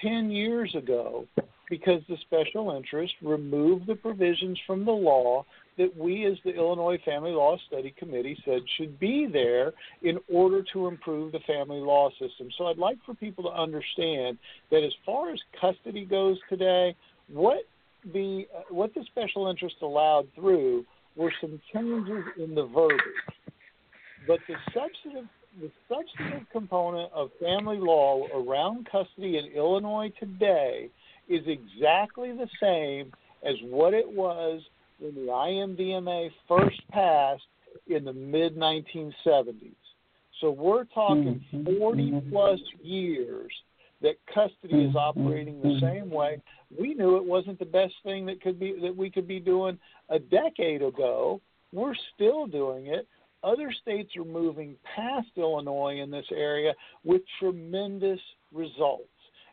ten 0.01 0.31
years 0.31 0.73
ago 0.73 1.27
because 1.69 2.01
the 2.09 2.17
special 2.21 2.75
interest 2.75 3.13
removed 3.21 3.85
the 3.85 3.93
provisions 3.93 4.59
from 4.65 4.85
the 4.85 4.91
law 4.91 5.45
that 5.77 5.95
we, 5.97 6.25
as 6.25 6.37
the 6.43 6.53
Illinois 6.53 6.99
Family 7.05 7.31
Law 7.31 7.57
Study 7.67 7.93
Committee, 7.97 8.37
said 8.45 8.61
should 8.77 8.99
be 8.99 9.27
there 9.31 9.73
in 10.01 10.19
order 10.31 10.63
to 10.73 10.87
improve 10.87 11.31
the 11.31 11.39
family 11.47 11.79
law 11.79 12.09
system. 12.11 12.49
So 12.57 12.67
I'd 12.67 12.77
like 12.77 12.97
for 13.05 13.13
people 13.15 13.43
to 13.45 13.49
understand 13.49 14.37
that 14.71 14.83
as 14.83 14.93
far 15.05 15.31
as 15.31 15.39
custody 15.59 16.05
goes 16.05 16.37
today, 16.49 16.95
what 17.27 17.63
the 18.13 18.45
uh, 18.55 18.61
what 18.69 18.93
the 18.93 19.03
special 19.11 19.47
interest 19.47 19.75
allowed 19.81 20.27
through 20.35 20.85
were 21.15 21.33
some 21.39 21.61
changes 21.73 22.23
in 22.37 22.55
the 22.55 22.65
verbiage, 22.65 22.99
but 24.27 24.39
the 24.47 24.55
substantive 24.73 25.29
the 25.61 25.71
substantive 25.87 26.47
component 26.51 27.11
of 27.13 27.29
family 27.39 27.77
law 27.77 28.25
around 28.33 28.87
custody 28.91 29.37
in 29.37 29.45
Illinois 29.55 30.11
today 30.19 30.89
is 31.29 31.41
exactly 31.45 32.31
the 32.31 32.47
same 32.59 33.13
as 33.43 33.55
what 33.63 33.93
it 33.93 34.09
was 34.09 34.61
when 35.03 35.15
the 35.15 35.31
IMDMA 35.31 36.31
first 36.47 36.81
passed 36.89 37.43
in 37.87 38.05
the 38.05 38.13
mid 38.13 38.55
1970s. 38.55 39.75
So 40.39 40.49
we're 40.49 40.85
talking 40.85 41.43
Mm-hmm. 41.53 41.77
40 41.77 42.21
plus 42.31 42.59
years 42.81 43.51
that 44.01 44.15
custody 44.33 44.83
is 44.83 44.95
operating 44.95 45.61
the 45.61 45.79
same 45.79 46.09
way. 46.09 46.41
We 46.77 46.93
knew 46.93 47.17
it 47.17 47.23
wasn't 47.23 47.59
the 47.59 47.65
best 47.65 47.93
thing 48.03 48.25
that 48.25 48.41
could 48.41 48.59
be 48.59 48.77
that 48.81 48.95
we 48.95 49.09
could 49.09 49.27
be 49.27 49.39
doing 49.39 49.77
a 50.09 50.19
decade 50.19 50.81
ago. 50.81 51.41
We're 51.71 51.95
still 52.15 52.47
doing 52.47 52.87
it. 52.87 53.07
Other 53.43 53.73
states 53.81 54.15
are 54.17 54.25
moving 54.25 54.75
past 54.95 55.27
Illinois 55.37 55.99
in 56.01 56.09
this 56.11 56.25
area 56.31 56.73
with 57.03 57.21
tremendous 57.39 58.19
results 58.53 59.07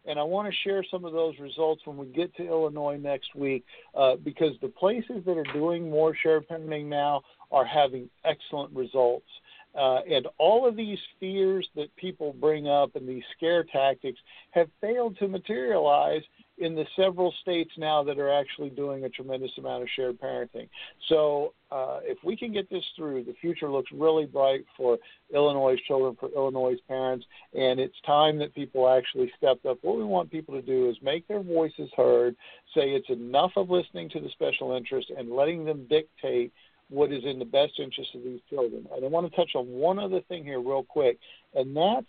and 0.06 0.18
I 0.18 0.22
want 0.22 0.48
to 0.48 0.58
share 0.64 0.84
some 0.90 1.04
of 1.04 1.12
those 1.12 1.38
results 1.38 1.82
when 1.84 1.96
we 1.96 2.06
get 2.06 2.34
to 2.36 2.46
Illinois 2.46 2.96
next 2.96 3.34
week 3.34 3.64
uh, 3.94 4.16
because 4.16 4.52
the 4.60 4.68
places 4.68 5.22
that 5.26 5.36
are 5.36 5.52
doing 5.52 5.90
more 5.90 6.14
shared 6.14 6.48
parenting 6.48 6.86
now 6.86 7.22
are 7.50 7.64
having 7.64 8.08
excellent 8.24 8.74
results. 8.74 9.26
Uh, 9.74 10.00
and 10.10 10.26
all 10.38 10.66
of 10.66 10.74
these 10.74 10.98
fears 11.20 11.68
that 11.76 11.94
people 11.96 12.34
bring 12.40 12.66
up 12.66 12.96
and 12.96 13.08
these 13.08 13.22
scare 13.36 13.62
tactics 13.62 14.18
have 14.50 14.68
failed 14.80 15.16
to 15.18 15.28
materialize 15.28 16.22
in 16.60 16.74
the 16.74 16.84
several 16.94 17.34
states 17.40 17.70
now 17.76 18.02
that 18.04 18.18
are 18.18 18.32
actually 18.32 18.70
doing 18.70 19.04
a 19.04 19.08
tremendous 19.08 19.50
amount 19.58 19.82
of 19.82 19.88
shared 19.96 20.20
parenting. 20.20 20.68
So, 21.08 21.54
uh, 21.70 22.00
if 22.02 22.18
we 22.24 22.36
can 22.36 22.52
get 22.52 22.68
this 22.68 22.84
through, 22.96 23.24
the 23.24 23.34
future 23.40 23.70
looks 23.70 23.90
really 23.92 24.26
bright 24.26 24.64
for 24.76 24.98
Illinois 25.32 25.76
children, 25.86 26.16
for 26.18 26.28
Illinois 26.34 26.76
parents, 26.88 27.24
and 27.54 27.78
it's 27.80 27.94
time 28.04 28.38
that 28.38 28.54
people 28.54 28.88
actually 28.88 29.32
stepped 29.36 29.66
up. 29.66 29.78
What 29.82 29.96
we 29.96 30.04
want 30.04 30.30
people 30.30 30.54
to 30.54 30.62
do 30.62 30.90
is 30.90 30.96
make 31.02 31.26
their 31.28 31.42
voices 31.42 31.90
heard, 31.96 32.36
say 32.74 32.90
it's 32.90 33.08
enough 33.08 33.52
of 33.56 33.70
listening 33.70 34.10
to 34.10 34.20
the 34.20 34.28
special 34.30 34.76
interest 34.76 35.10
and 35.16 35.30
letting 35.30 35.64
them 35.64 35.86
dictate 35.88 36.52
what 36.90 37.12
is 37.12 37.22
in 37.24 37.38
the 37.38 37.44
best 37.44 37.78
interest 37.78 38.10
of 38.14 38.22
these 38.22 38.40
children. 38.50 38.86
And 38.94 39.04
I 39.04 39.08
want 39.08 39.30
to 39.30 39.36
touch 39.36 39.52
on 39.54 39.66
one 39.68 39.98
other 39.98 40.20
thing 40.22 40.44
here, 40.44 40.60
real 40.60 40.82
quick, 40.82 41.18
and 41.54 41.74
that's 41.76 42.06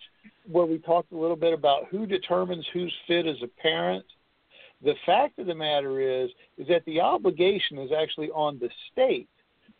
where 0.51 0.65
we 0.65 0.79
talked 0.79 1.11
a 1.11 1.17
little 1.17 1.35
bit 1.35 1.53
about 1.53 1.87
who 1.89 2.05
determines 2.05 2.65
who's 2.73 2.93
fit 3.07 3.27
as 3.27 3.37
a 3.43 3.61
parent. 3.61 4.03
The 4.84 4.96
fact 5.06 5.39
of 5.39 5.48
the 5.48 5.56
matter 5.56 6.00
is, 6.00 6.30
is 6.58 6.67
that 6.67 6.86
the 6.86 7.02
obligation 7.02 7.78
is 7.78 7.91
actually 7.91 8.30
on 8.32 8.60
the 8.60 8.70
state 8.91 9.30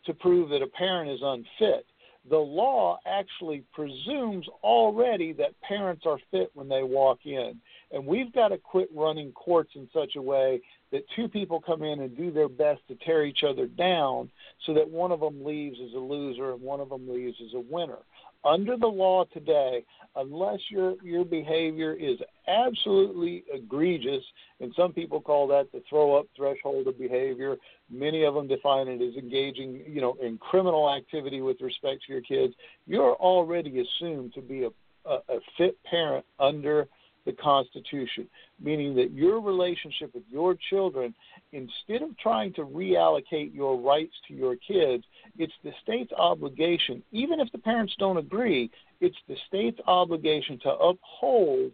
to 0.06 0.14
prove 0.14 0.50
that 0.50 0.62
a 0.62 0.66
parent 0.66 1.10
is 1.10 1.20
unfit. 1.22 1.86
The 2.30 2.38
law 2.38 3.00
actually 3.04 3.64
presumes 3.72 4.46
already 4.62 5.32
that 5.34 5.60
parents 5.60 6.04
are 6.06 6.18
fit 6.30 6.50
when 6.54 6.68
they 6.68 6.84
walk 6.84 7.20
in. 7.24 7.60
And 7.90 8.06
we've 8.06 8.32
got 8.32 8.48
to 8.48 8.58
quit 8.58 8.88
running 8.94 9.32
courts 9.32 9.72
in 9.74 9.88
such 9.92 10.14
a 10.16 10.22
way 10.22 10.60
that 10.92 11.04
two 11.16 11.26
people 11.26 11.60
come 11.60 11.82
in 11.82 12.00
and 12.00 12.16
do 12.16 12.30
their 12.30 12.48
best 12.48 12.80
to 12.88 12.94
tear 12.96 13.24
each 13.24 13.42
other 13.48 13.66
down 13.66 14.30
so 14.66 14.74
that 14.74 14.88
one 14.88 15.10
of 15.10 15.20
them 15.20 15.44
leaves 15.44 15.78
as 15.84 15.94
a 15.94 15.98
loser 15.98 16.52
and 16.52 16.60
one 16.60 16.80
of 16.80 16.90
them 16.90 17.08
leaves 17.08 17.36
as 17.44 17.54
a 17.54 17.60
winner. 17.60 17.98
Under 18.44 18.76
the 18.76 18.86
law 18.86 19.24
today, 19.32 19.84
unless 20.16 20.58
your 20.68 20.96
your 21.02 21.24
behavior 21.24 21.94
is 21.94 22.18
absolutely 22.48 23.44
egregious, 23.52 24.22
and 24.60 24.72
some 24.76 24.92
people 24.92 25.20
call 25.20 25.46
that 25.48 25.70
the 25.72 25.80
throw 25.88 26.16
up 26.18 26.26
threshold 26.36 26.88
of 26.88 26.98
behavior. 26.98 27.56
Many 27.88 28.24
of 28.24 28.34
them 28.34 28.48
define 28.48 28.88
it 28.88 29.00
as 29.00 29.14
engaging, 29.14 29.82
you 29.86 30.00
know, 30.00 30.16
in 30.20 30.38
criminal 30.38 30.92
activity 30.92 31.40
with 31.40 31.60
respect 31.60 32.02
to 32.06 32.12
your 32.12 32.22
kids. 32.22 32.54
You're 32.84 33.14
already 33.14 33.80
assumed 33.80 34.34
to 34.34 34.40
be 34.40 34.64
a, 34.64 34.70
a, 35.08 35.14
a 35.28 35.38
fit 35.56 35.78
parent 35.84 36.26
under 36.40 36.88
the 37.24 37.32
Constitution, 37.32 38.28
meaning 38.60 38.94
that 38.96 39.12
your 39.12 39.40
relationship 39.40 40.12
with 40.14 40.24
your 40.30 40.56
children, 40.70 41.14
instead 41.52 42.02
of 42.02 42.16
trying 42.18 42.52
to 42.54 42.62
reallocate 42.62 43.54
your 43.54 43.78
rights 43.78 44.14
to 44.28 44.34
your 44.34 44.56
kids, 44.56 45.04
it's 45.38 45.52
the 45.64 45.72
state's 45.82 46.12
obligation, 46.12 47.02
even 47.12 47.40
if 47.40 47.50
the 47.52 47.58
parents 47.58 47.94
don't 47.98 48.16
agree, 48.16 48.70
it's 49.00 49.16
the 49.28 49.36
state's 49.46 49.80
obligation 49.86 50.58
to 50.60 50.70
uphold 50.70 51.72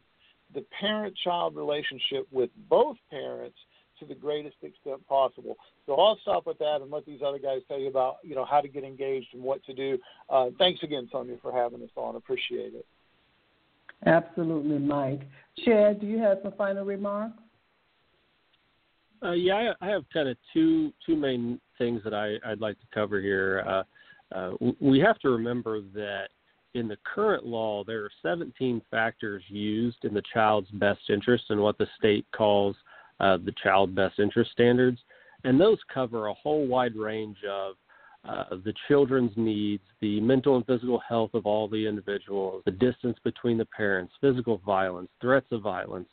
the 0.54 0.64
parent 0.80 1.14
child 1.22 1.54
relationship 1.56 2.26
with 2.30 2.50
both 2.68 2.96
parents 3.10 3.56
to 3.98 4.06
the 4.06 4.14
greatest 4.14 4.56
extent 4.62 5.06
possible. 5.08 5.56
So 5.86 5.94
I'll 5.94 6.18
stop 6.22 6.46
with 6.46 6.58
that 6.58 6.80
and 6.80 6.90
let 6.90 7.04
these 7.04 7.20
other 7.24 7.38
guys 7.38 7.62
tell 7.68 7.78
you 7.78 7.88
about 7.88 8.18
you 8.22 8.34
know 8.34 8.44
how 8.44 8.60
to 8.60 8.68
get 8.68 8.84
engaged 8.84 9.28
and 9.32 9.42
what 9.42 9.64
to 9.64 9.74
do. 9.74 9.98
Uh, 10.30 10.50
thanks 10.58 10.82
again, 10.82 11.08
Sonja, 11.12 11.40
for 11.40 11.52
having 11.52 11.82
us 11.82 11.90
on. 11.96 12.16
Appreciate 12.16 12.74
it. 12.74 12.86
Absolutely, 14.06 14.78
Mike. 14.78 15.22
Chad, 15.64 16.00
do 16.00 16.06
you 16.06 16.18
have 16.18 16.38
some 16.42 16.52
final 16.52 16.84
remarks? 16.84 17.38
Uh, 19.22 19.32
yeah, 19.32 19.72
I, 19.80 19.86
I 19.86 19.90
have 19.90 20.04
kind 20.12 20.28
of 20.28 20.36
two 20.52 20.92
two 21.04 21.16
main 21.16 21.60
things 21.76 22.02
that 22.04 22.14
I, 22.14 22.36
I'd 22.48 22.60
like 22.60 22.78
to 22.80 22.86
cover 22.94 23.20
here. 23.20 23.64
Uh, 23.66 23.82
uh, 24.34 24.50
we 24.80 25.00
have 25.00 25.18
to 25.20 25.30
remember 25.30 25.80
that 25.94 26.28
in 26.74 26.86
the 26.86 26.98
current 27.02 27.44
law, 27.46 27.82
there 27.82 28.04
are 28.04 28.10
17 28.22 28.82
factors 28.90 29.42
used 29.48 30.04
in 30.04 30.14
the 30.14 30.22
child's 30.32 30.70
best 30.72 31.00
interest 31.08 31.44
in 31.50 31.60
what 31.60 31.78
the 31.78 31.86
state 31.98 32.26
calls 32.36 32.76
uh, 33.20 33.38
the 33.38 33.54
child 33.62 33.94
best 33.94 34.18
interest 34.18 34.52
standards, 34.52 35.00
and 35.44 35.60
those 35.60 35.78
cover 35.92 36.26
a 36.26 36.34
whole 36.34 36.66
wide 36.66 36.94
range 36.94 37.38
of 37.50 37.74
uh, 38.28 38.44
the 38.64 38.74
children's 38.86 39.32
needs, 39.36 39.82
the 40.00 40.20
mental 40.20 40.56
and 40.56 40.66
physical 40.66 41.00
health 41.08 41.30
of 41.32 41.46
all 41.46 41.66
the 41.66 41.86
individuals, 41.86 42.62
the 42.66 42.70
distance 42.70 43.16
between 43.24 43.56
the 43.56 43.64
parents, 43.64 44.12
physical 44.20 44.58
violence, 44.66 45.08
threats 45.20 45.46
of 45.50 45.62
violence, 45.62 46.08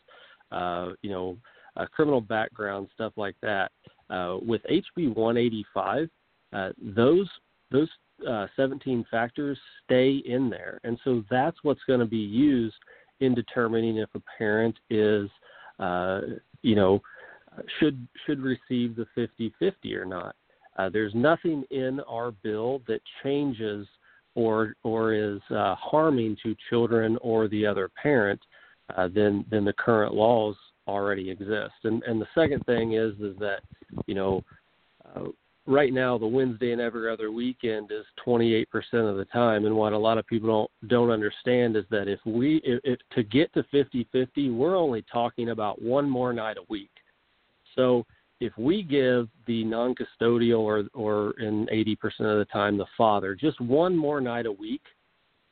uh, 0.51 0.91
you 1.01 1.09
know, 1.09 1.37
uh, 1.75 1.85
criminal 1.87 2.21
background, 2.21 2.87
stuff 2.93 3.11
like 3.17 3.35
that. 3.41 3.69
Uh, 4.09 4.37
with 4.45 4.61
HB 4.71 5.13
185, 5.15 6.09
uh, 6.53 6.69
those 6.95 7.27
those 7.71 7.89
uh, 8.29 8.47
17 8.55 9.05
factors 9.11 9.57
stay 9.83 10.21
in 10.25 10.49
there, 10.49 10.79
and 10.85 10.97
so 11.03 11.23
that's 11.29 11.57
what's 11.63 11.83
going 11.85 11.99
to 11.99 12.05
be 12.05 12.17
used 12.17 12.75
in 13.19 13.35
determining 13.35 13.97
if 13.97 14.09
a 14.15 14.21
parent 14.37 14.75
is, 14.89 15.29
you 16.61 16.75
know, 16.75 17.01
should 17.79 18.07
should 18.25 18.39
receive 18.39 18.95
the 18.95 19.05
50-50 19.17 19.95
or 19.95 20.05
not. 20.05 20.35
Uh, 20.77 20.89
there's 20.89 21.13
nothing 21.15 21.63
in 21.71 21.99
our 22.01 22.31
bill 22.31 22.81
that 22.87 23.01
changes 23.23 23.87
or 24.35 24.75
or 24.83 25.13
is 25.13 25.39
uh, 25.51 25.75
harming 25.75 26.37
to 26.43 26.55
children 26.69 27.17
or 27.21 27.47
the 27.47 27.65
other 27.65 27.89
parent 28.01 28.39
uh, 28.95 29.07
than 29.07 29.45
than 29.49 29.65
the 29.65 29.73
current 29.73 30.13
laws 30.13 30.55
already 30.87 31.29
exist. 31.29 31.73
And 31.83 32.03
and 32.03 32.21
the 32.21 32.27
second 32.35 32.65
thing 32.65 32.93
is 32.93 33.13
is 33.19 33.37
that 33.39 33.61
you 34.05 34.15
know 34.15 34.43
uh, 35.15 35.25
right 35.65 35.93
now 35.93 36.17
the 36.17 36.27
Wednesday 36.27 36.71
and 36.71 36.81
every 36.81 37.11
other 37.11 37.31
weekend 37.31 37.91
is 37.91 38.05
28% 38.25 38.65
of 38.93 39.17
the 39.17 39.25
time. 39.25 39.65
And 39.65 39.75
what 39.75 39.93
a 39.93 39.97
lot 39.97 40.17
of 40.17 40.27
people 40.27 40.69
don't 40.81 40.89
don't 40.89 41.11
understand 41.11 41.75
is 41.75 41.85
that 41.89 42.07
if 42.07 42.19
we 42.25 42.61
if, 42.63 42.81
if 42.83 42.99
to 43.15 43.23
get 43.23 43.53
to 43.53 43.63
50-50, 43.73 44.55
we're 44.55 44.75
only 44.75 45.03
talking 45.11 45.49
about 45.49 45.81
one 45.81 46.09
more 46.09 46.33
night 46.33 46.57
a 46.57 46.65
week. 46.69 46.91
So 47.75 48.05
if 48.45 48.57
we 48.57 48.83
give 48.83 49.27
the 49.47 49.63
non-custodial 49.63 50.59
or 50.59 50.83
or 50.93 51.39
in 51.39 51.67
80% 51.67 51.95
of 52.19 52.37
the 52.37 52.47
time 52.51 52.77
the 52.77 52.85
father 52.97 53.35
just 53.35 53.59
one 53.59 53.97
more 53.97 54.21
night 54.21 54.45
a 54.45 54.51
week, 54.51 54.81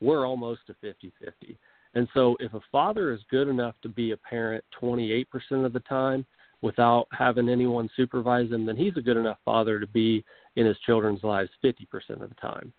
we're 0.00 0.26
almost 0.26 0.60
to 0.66 0.74
50-50. 0.74 1.56
And 1.94 2.08
so 2.14 2.36
if 2.40 2.54
a 2.54 2.60
father 2.72 3.12
is 3.12 3.20
good 3.30 3.48
enough 3.48 3.74
to 3.82 3.88
be 3.88 4.12
a 4.12 4.16
parent 4.16 4.64
28% 4.80 5.26
of 5.64 5.72
the 5.72 5.80
time 5.80 6.26
without 6.60 7.06
having 7.12 7.48
anyone 7.48 7.88
supervise 7.96 8.50
him, 8.50 8.66
then 8.66 8.76
he's 8.76 8.96
a 8.96 9.02
good 9.02 9.16
enough 9.16 9.38
father 9.44 9.78
to 9.78 9.86
be 9.86 10.24
in 10.56 10.66
his 10.66 10.76
children's 10.86 11.22
lives 11.22 11.50
50% 11.64 12.22
of 12.22 12.28
the 12.28 12.34
time. 12.40 12.72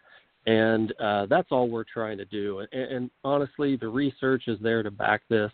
And 0.48 0.94
uh, 1.00 1.26
that's 1.28 1.48
all 1.52 1.70
we're 1.70 1.86
trying 1.86 2.18
to 2.18 2.26
do. 2.26 2.60
And, 2.60 2.74
and 2.74 3.12
honestly, 3.24 3.78
the 3.78 3.88
research 3.88 4.44
is 4.48 4.60
there 4.62 4.84
to 4.84 4.92
back 4.92 5.22
this. 5.30 5.52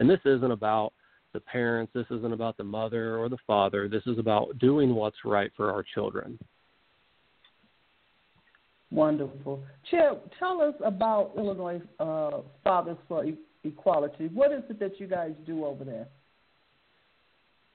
And 0.00 0.10
this 0.10 0.20
isn't 0.24 0.50
about 0.50 0.92
the 1.34 1.40
parents. 1.40 1.92
This 1.94 2.06
isn't 2.10 2.32
about 2.32 2.56
the 2.56 2.64
mother 2.64 3.18
or 3.18 3.28
the 3.28 3.36
father. 3.46 3.88
This 3.88 4.02
is 4.06 4.18
about 4.18 4.58
doing 4.58 4.94
what's 4.94 5.18
right 5.24 5.50
for 5.54 5.70
our 5.70 5.84
children. 5.94 6.38
Wonderful. 8.90 9.62
Chad, 9.90 10.20
tell 10.38 10.62
us 10.62 10.74
about 10.82 11.32
Illinois 11.36 11.82
uh, 12.00 12.40
Fathers 12.62 12.96
for 13.08 13.26
e- 13.26 13.36
Equality. 13.64 14.28
What 14.32 14.52
is 14.52 14.62
it 14.70 14.78
that 14.78 15.00
you 15.00 15.06
guys 15.06 15.32
do 15.46 15.64
over 15.64 15.84
there? 15.84 16.06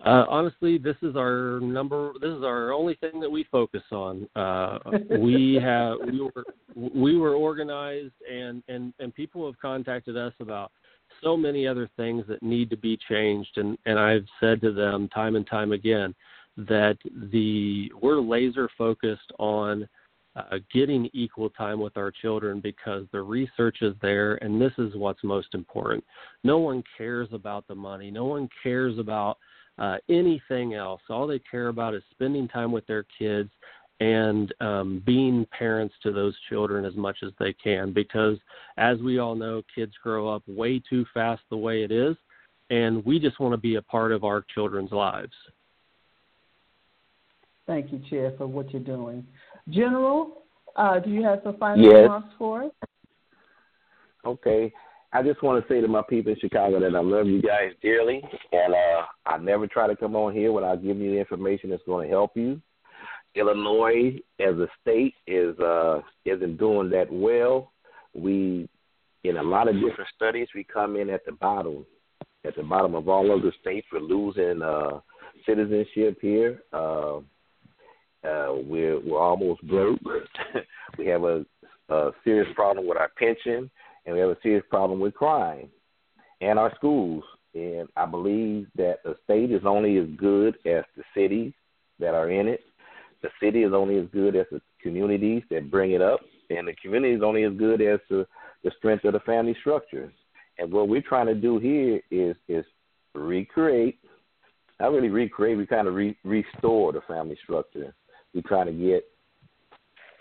Uh, 0.06 0.24
honestly, 0.30 0.78
this 0.78 0.96
is 1.02 1.16
our 1.18 1.60
number. 1.60 2.14
This 2.22 2.30
is 2.30 2.44
our 2.44 2.72
only 2.72 2.96
thing 2.96 3.20
that 3.20 3.30
we 3.30 3.46
focus 3.52 3.82
on. 3.92 4.30
Uh, 4.36 4.80
we 5.20 5.60
have 5.62 5.98
we 6.06 6.22
were 6.22 6.46
we 6.76 7.18
were 7.18 7.34
organized, 7.34 8.14
and 8.32 8.64
and 8.70 8.94
and 9.00 9.14
people 9.14 9.46
have 9.46 9.60
contacted 9.60 10.16
us 10.16 10.34
about 10.40 10.72
so 11.24 11.38
many 11.38 11.68
other 11.68 11.90
things 11.98 12.26
that 12.28 12.42
need 12.42 12.70
to 12.70 12.78
be 12.78 12.98
changed 13.10 13.58
and 13.58 13.78
and 13.86 14.00
I've 14.00 14.26
said 14.40 14.62
to 14.62 14.72
them 14.72 15.10
time 15.10 15.36
and 15.36 15.48
time 15.48 15.72
again 15.72 16.14
that 16.58 16.98
the 17.32 17.92
we're 18.02 18.20
laser 18.20 18.70
focused 18.78 19.32
on 19.40 19.88
uh, 20.36 20.58
getting 20.74 21.10
equal 21.14 21.50
time 21.50 21.80
with 21.80 21.98
our 21.98 22.12
children 22.12 22.60
because 22.60 23.06
the 23.12 23.22
research 23.22 23.78
is 23.82 23.96
there 24.02 24.36
and 24.44 24.62
this 24.62 24.74
is 24.78 24.96
what's 24.96 25.24
most 25.24 25.54
important. 25.54 26.04
No 26.44 26.60
one 26.60 26.84
cares 26.98 27.28
about 27.32 27.68
the 27.68 27.76
money. 27.76 28.12
No 28.12 28.26
one 28.26 28.48
cares 28.62 28.98
about 29.00 29.38
uh, 29.80 29.98
anything 30.10 30.76
else. 30.76 31.02
All 31.10 31.26
they 31.26 31.40
care 31.40 31.70
about 31.70 31.96
is 31.96 32.04
spending 32.12 32.48
time 32.48 32.72
with 32.72 32.86
their 32.86 33.06
kids 33.18 33.50
and 34.00 34.54
um, 34.62 35.04
being 35.06 35.46
parents 35.58 35.94
to 36.04 36.12
those 36.12 36.36
children 36.48 36.86
as 36.86 36.96
much 36.96 37.18
as 37.24 37.32
they 37.40 37.54
can 37.54 37.92
because 37.92 38.38
as 38.78 38.98
we 39.00 39.20
all 39.20 39.36
know 39.36 39.62
kids 39.74 39.94
grow 40.02 40.30
up 40.34 40.44
way 40.48 40.82
too 40.90 41.06
fast 41.14 41.42
the 41.50 41.58
way 41.58 41.84
it 41.84 41.92
is 41.92 42.16
and 42.70 43.04
we 43.06 43.20
just 43.20 43.40
want 43.40 43.52
to 43.54 43.58
be 43.58 43.76
a 43.76 43.82
part 43.82 44.12
of 44.12 44.24
our 44.24 44.44
children's 44.54 44.92
lives 44.92 45.34
thank 47.68 47.92
you 47.92 48.02
Chad 48.10 48.38
for 48.38 48.48
what 48.48 48.72
you're 48.72 48.82
doing 48.82 49.26
general 49.70 50.44
uh, 50.76 51.00
do 51.00 51.10
you 51.10 51.24
have 51.24 51.42
some 51.44 51.58
final 51.58 51.84
yes. 51.84 52.04
remarks 52.04 52.34
for 52.38 52.64
us 52.64 52.72
okay 54.26 54.72
I 55.12 55.24
just 55.24 55.42
want 55.42 55.66
to 55.66 55.74
say 55.74 55.82
to 55.82 55.88
my 55.88 56.04
people 56.08 56.32
in 56.34 56.40
Chicago 56.40 56.80
that 56.80 56.96
I 56.96 57.02
love 57.02 57.26
you 57.26 57.42
guys 57.42 57.72
dearly, 57.82 58.22
and 58.52 58.74
uh, 58.76 59.06
I 59.26 59.38
never 59.40 59.66
try 59.66 59.88
to 59.88 59.96
come 59.96 60.16
on 60.16 60.34
here 60.36 60.52
without 60.52 60.84
giving 60.84 61.02
you 61.02 61.12
the 61.12 61.20
information 61.20 61.72
that's 61.72 61.82
going 61.88 62.08
to 62.08 62.14
help 62.14 62.38
you. 62.38 62.62
Illinois 63.36 64.20
as 64.40 64.56
a 64.56 64.68
state 64.82 65.14
is 65.28 65.58
uh, 65.60 66.02
isn't 66.26 66.58
doing 66.58 66.90
that 66.90 67.12
well. 67.12 67.72
We, 68.14 68.68
in 69.24 69.38
a 69.38 69.44
lot 69.44 69.68
of 69.68 69.76
different 69.76 70.10
studies, 70.16 70.48
we 70.56 70.64
come 70.64 70.96
in 70.96 71.10
at 71.10 71.26
the 71.26 71.34
bottom, 71.34 71.86
at 72.46 72.56
the 72.56 72.64
bottom 72.64 72.96
of 72.96 73.08
all 73.08 73.32
other 73.32 73.54
states. 73.62 73.88
We're 73.92 74.00
losing 74.00 74.62
uh, 74.62 75.00
citizenship 75.46 76.18
here. 76.22 76.62
Uh, 76.74 77.18
uh, 78.28 78.54
we're 78.66 79.00
we're 79.00 79.20
almost 79.20 79.62
broke. 79.68 80.00
we 80.98 81.06
have 81.08 81.24
a, 81.24 81.46
a 81.90 82.12
serious 82.24 82.48
problem 82.56 82.88
with 82.88 82.98
our 82.98 83.12
pension, 83.18 83.70
and 84.06 84.16
we 84.16 84.20
have 84.20 84.30
a 84.30 84.38
serious 84.42 84.66
problem 84.70 85.00
with 85.00 85.14
crime 85.14 85.70
and 86.42 86.58
our 86.58 86.74
schools. 86.76 87.24
And 87.56 87.88
I 87.96 88.06
believe 88.06 88.68
that 88.76 88.98
the 89.04 89.16
state 89.24 89.52
is 89.52 89.62
only 89.66 89.98
as 89.98 90.08
good 90.18 90.56
as 90.66 90.84
the 90.96 91.04
cities 91.16 91.54
that 92.00 92.14
are 92.14 92.30
in 92.30 92.48
it 92.48 92.62
the 93.22 93.30
city 93.42 93.64
is 93.64 93.74
only 93.74 93.98
as 93.98 94.06
good 94.14 94.36
as 94.36 94.46
the 94.52 94.62
communities 94.82 95.44
that 95.50 95.72
bring 95.72 95.92
it 95.92 96.02
up, 96.02 96.22
and 96.50 96.68
the 96.68 96.76
community 96.82 97.14
is 97.14 97.22
only 97.24 97.44
as 97.44 97.54
good 97.54 97.82
as 97.82 98.00
the, 98.10 98.26
the 98.64 98.72
strength 98.78 99.06
of 99.06 99.14
the 99.14 99.20
family 99.22 99.56
structures. 99.60 100.14
And 100.58 100.72
what 100.72 100.90
we're 100.90 101.02
trying 101.02 101.28
to 101.28 101.36
do 101.36 101.60
here 101.60 102.02
is 102.12 102.36
is 102.48 102.66
recreate, 103.14 104.00
not 104.80 104.92
really 104.92 105.10
recreate, 105.10 105.58
we 105.58 105.66
kind 105.66 105.88
of 105.88 105.96
re- 105.96 106.18
restore 106.24 106.92
the 106.92 107.02
family 107.08 107.38
structure. 107.44 107.94
We're 108.34 108.42
trying 108.42 108.68
to 108.68 108.74
get 108.74 109.06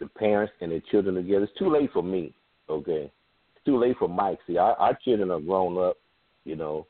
the 0.01 0.07
parents 0.07 0.53
and 0.61 0.73
the 0.73 0.83
children 0.91 1.17
together. 1.17 1.45
It's 1.45 1.59
too 1.59 1.71
late 1.71 1.91
for 1.93 2.03
me, 2.03 2.35
okay? 2.69 3.11
It's 3.55 3.65
too 3.65 3.79
late 3.79 3.97
for 3.99 4.09
Mike. 4.09 4.39
See, 4.47 4.57
our, 4.57 4.75
our 4.75 4.97
children 5.05 5.31
are 5.31 5.41
grown 5.41 5.77
up, 5.77 5.97
you 6.45 6.57
know, 6.57 6.87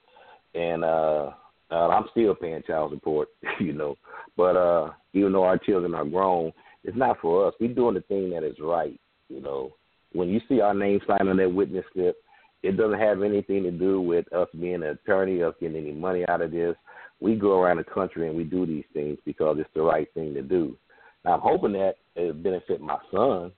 and 0.54 0.84
uh, 0.84 1.30
uh, 1.70 1.88
I'm 1.88 2.06
still 2.10 2.34
paying 2.34 2.62
child 2.66 2.92
support, 2.92 3.28
you 3.60 3.72
know. 3.72 3.96
But 4.36 4.56
uh, 4.56 4.90
even 5.12 5.32
though 5.32 5.44
our 5.44 5.58
children 5.58 5.94
are 5.94 6.04
grown, 6.04 6.52
it's 6.84 6.96
not 6.96 7.18
for 7.20 7.46
us. 7.46 7.54
We're 7.60 7.74
doing 7.74 7.94
the 7.94 8.00
thing 8.02 8.30
that 8.30 8.44
is 8.44 8.56
right. 8.60 8.98
You 9.28 9.40
know, 9.40 9.74
when 10.12 10.28
you 10.28 10.40
see 10.48 10.60
our 10.60 10.74
name 10.74 11.00
signed 11.06 11.28
on 11.28 11.36
that 11.36 11.52
witness 11.52 11.84
slip, 11.92 12.16
it 12.62 12.76
doesn't 12.76 12.98
have 12.98 13.22
anything 13.22 13.62
to 13.64 13.70
do 13.70 14.00
with 14.00 14.32
us 14.32 14.48
being 14.58 14.76
an 14.76 14.82
attorney, 14.84 15.42
us 15.42 15.54
getting 15.60 15.76
any 15.76 15.92
money 15.92 16.24
out 16.28 16.40
of 16.40 16.50
this. 16.50 16.74
We 17.20 17.34
go 17.34 17.60
around 17.60 17.78
the 17.78 17.84
country 17.84 18.28
and 18.28 18.36
we 18.36 18.44
do 18.44 18.66
these 18.66 18.84
things 18.92 19.18
because 19.24 19.56
it's 19.58 19.70
the 19.74 19.82
right 19.82 20.08
thing 20.14 20.34
to 20.34 20.42
do. 20.42 20.76
Now, 21.24 21.34
I'm 21.34 21.40
hoping 21.40 21.72
that 21.72 21.94
it 22.16 22.42
benefit 22.42 22.80
my 22.80 22.98
son 23.12 23.52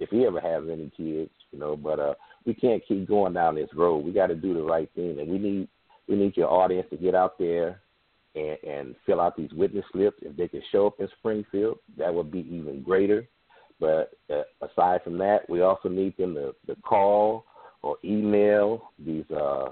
if 0.00 0.10
he 0.10 0.24
ever 0.26 0.40
has 0.40 0.64
any 0.70 0.90
kids, 0.96 1.30
you 1.50 1.58
know. 1.58 1.76
But 1.76 1.98
uh, 1.98 2.14
we 2.44 2.54
can't 2.54 2.82
keep 2.86 3.08
going 3.08 3.32
down 3.32 3.54
this 3.54 3.70
road. 3.74 3.98
We 3.98 4.12
got 4.12 4.28
to 4.28 4.34
do 4.34 4.54
the 4.54 4.62
right 4.62 4.90
thing, 4.94 5.18
and 5.18 5.28
we 5.28 5.38
need 5.38 5.68
we 6.10 6.16
need 6.16 6.36
your 6.36 6.50
audience 6.50 6.88
to 6.90 6.96
get 6.96 7.14
out 7.14 7.38
there 7.38 7.80
and, 8.34 8.58
and 8.68 8.94
fill 9.06 9.20
out 9.20 9.36
these 9.36 9.52
witness 9.52 9.84
slips. 9.92 10.18
If 10.20 10.36
they 10.36 10.48
could 10.48 10.64
show 10.72 10.88
up 10.88 10.98
in 10.98 11.08
Springfield, 11.18 11.78
that 11.96 12.12
would 12.12 12.32
be 12.32 12.40
even 12.50 12.82
greater. 12.82 13.26
But 13.78 14.10
uh, 14.28 14.42
aside 14.60 15.02
from 15.04 15.16
that, 15.18 15.48
we 15.48 15.62
also 15.62 15.88
need 15.88 16.16
them 16.16 16.34
to, 16.34 16.54
to 16.66 16.74
call 16.82 17.44
or 17.82 17.96
email 18.04 18.90
these 18.98 19.24
uh, 19.30 19.68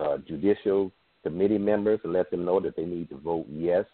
uh, 0.00 0.18
judicial 0.26 0.90
committee 1.22 1.58
members 1.58 2.00
and 2.02 2.12
let 2.12 2.30
them 2.30 2.44
know 2.44 2.60
that 2.60 2.76
they 2.76 2.84
need 2.84 3.08
to 3.10 3.16
vote 3.16 3.46
yes 3.48 3.84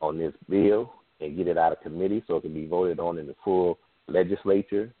on 0.00 0.18
this 0.18 0.34
bill 0.50 0.92
and 1.20 1.36
get 1.36 1.48
it 1.48 1.56
out 1.56 1.72
of 1.72 1.80
committee 1.80 2.22
so 2.26 2.36
it 2.36 2.42
can 2.42 2.54
be 2.54 2.66
voted 2.66 2.98
on 2.98 3.18
in 3.18 3.26
the 3.26 3.34
full 3.44 3.78
legislature. 4.08 4.92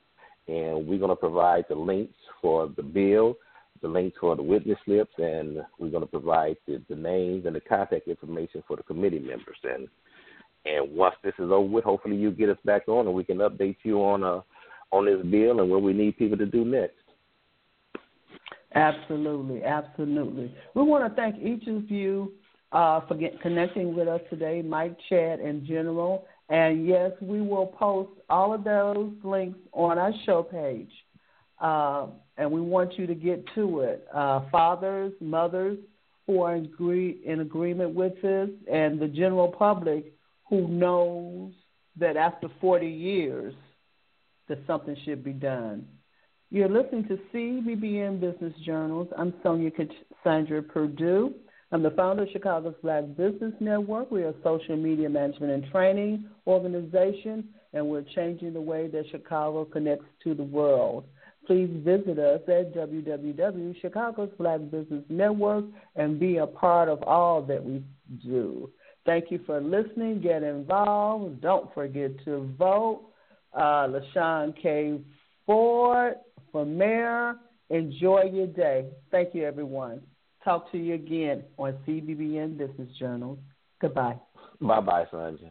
And 0.46 0.86
we're 0.86 0.98
going 0.98 1.10
to 1.10 1.16
provide 1.16 1.64
the 1.68 1.74
links 1.74 2.14
for 2.40 2.72
the 2.74 2.82
bill 2.82 3.36
the 3.82 3.88
links 3.88 4.16
for 4.20 4.36
the 4.36 4.42
witness 4.42 4.78
slips, 4.84 5.12
and 5.18 5.58
we're 5.78 5.90
going 5.90 6.02
to 6.02 6.06
provide 6.06 6.56
the, 6.66 6.82
the 6.88 6.96
names 6.96 7.46
and 7.46 7.54
the 7.54 7.60
contact 7.60 8.08
information 8.08 8.62
for 8.66 8.76
the 8.76 8.82
committee 8.82 9.18
members. 9.18 9.58
And 9.64 9.88
and 10.64 10.94
once 10.94 11.14
this 11.22 11.34
is 11.38 11.50
over 11.50 11.68
with, 11.68 11.84
hopefully 11.84 12.16
you 12.16 12.30
get 12.30 12.50
us 12.50 12.58
back 12.64 12.88
on, 12.88 13.06
and 13.06 13.14
we 13.14 13.24
can 13.24 13.38
update 13.38 13.76
you 13.82 13.98
on 13.98 14.22
uh 14.24 14.40
on 14.90 15.04
this 15.04 15.24
bill 15.30 15.60
and 15.60 15.70
what 15.70 15.82
we 15.82 15.92
need 15.92 16.16
people 16.16 16.38
to 16.38 16.46
do 16.46 16.64
next. 16.64 16.94
Absolutely, 18.74 19.62
absolutely. 19.64 20.54
We 20.74 20.82
want 20.82 21.08
to 21.08 21.14
thank 21.14 21.36
each 21.42 21.66
of 21.68 21.90
you 21.90 22.32
uh, 22.72 23.00
for 23.06 23.14
get, 23.14 23.40
connecting 23.40 23.94
with 23.94 24.08
us 24.08 24.20
today, 24.30 24.62
Mike, 24.62 24.96
Chad, 25.08 25.40
and 25.40 25.66
General. 25.66 26.26
And 26.50 26.86
yes, 26.86 27.12
we 27.20 27.40
will 27.40 27.66
post 27.66 28.10
all 28.30 28.54
of 28.54 28.64
those 28.64 29.12
links 29.22 29.58
on 29.72 29.98
our 29.98 30.12
show 30.24 30.42
page. 30.42 30.90
Uh, 31.60 32.06
and 32.36 32.50
we 32.50 32.60
want 32.60 32.98
you 32.98 33.06
to 33.06 33.14
get 33.14 33.44
to 33.54 33.80
it. 33.80 34.06
Uh, 34.14 34.42
fathers, 34.50 35.12
mothers 35.20 35.78
who 36.26 36.42
are 36.42 36.54
in, 36.54 36.66
agree, 36.66 37.20
in 37.24 37.40
agreement 37.40 37.94
with 37.94 38.14
this, 38.22 38.50
and 38.70 39.00
the 39.00 39.08
general 39.08 39.48
public 39.48 40.12
who 40.48 40.68
knows 40.68 41.52
that 41.98 42.16
after 42.16 42.48
40 42.60 42.86
years 42.86 43.54
that 44.48 44.58
something 44.66 44.96
should 45.04 45.24
be 45.24 45.32
done. 45.32 45.86
You're 46.50 46.68
listening 46.68 47.06
to 47.08 47.18
CBBN 47.34 48.20
Business 48.20 48.54
Journals. 48.64 49.08
I'm 49.18 49.32
Sonja 49.44 49.70
Cassandra 49.74 50.62
Perdue. 50.62 51.34
I'm 51.70 51.82
the 51.82 51.90
founder 51.90 52.22
of 52.22 52.30
Chicago's 52.32 52.74
Black 52.82 53.04
Business 53.16 53.52
Network. 53.60 54.10
We 54.10 54.22
are 54.22 54.28
a 54.28 54.34
social 54.42 54.76
media 54.76 55.10
management 55.10 55.52
and 55.52 55.70
training 55.70 56.24
organization, 56.46 57.48
and 57.74 57.86
we're 57.86 58.04
changing 58.14 58.54
the 58.54 58.60
way 58.60 58.86
that 58.88 59.04
Chicago 59.10 59.66
connects 59.66 60.06
to 60.24 60.34
the 60.34 60.42
world. 60.42 61.04
Please 61.48 61.70
visit 61.82 62.18
us 62.18 62.42
at 62.46 62.74
www.chicagos 62.74 64.36
Black 64.36 64.60
Business 64.70 65.02
Network 65.08 65.64
and 65.96 66.20
be 66.20 66.36
a 66.36 66.46
part 66.46 66.90
of 66.90 67.02
all 67.04 67.40
that 67.40 67.64
we 67.64 67.82
do. 68.22 68.70
Thank 69.06 69.30
you 69.30 69.40
for 69.46 69.58
listening. 69.58 70.20
Get 70.20 70.42
involved. 70.42 71.40
Don't 71.40 71.72
forget 71.72 72.10
to 72.26 72.54
vote. 72.58 73.06
Uh, 73.54 73.88
LaShawn 73.88 74.54
K. 74.62 75.00
Ford 75.46 76.16
for 76.52 76.66
mayor. 76.66 77.36
Enjoy 77.70 78.24
your 78.30 78.48
day. 78.48 78.90
Thank 79.10 79.34
you, 79.34 79.46
everyone. 79.46 80.02
Talk 80.44 80.70
to 80.72 80.76
you 80.76 80.96
again 80.96 81.44
on 81.56 81.78
CBBN 81.86 82.58
Business 82.58 82.90
Journals. 82.98 83.38
Goodbye. 83.80 84.16
Bye 84.60 84.80
bye, 84.80 85.06
Sonja. 85.10 85.50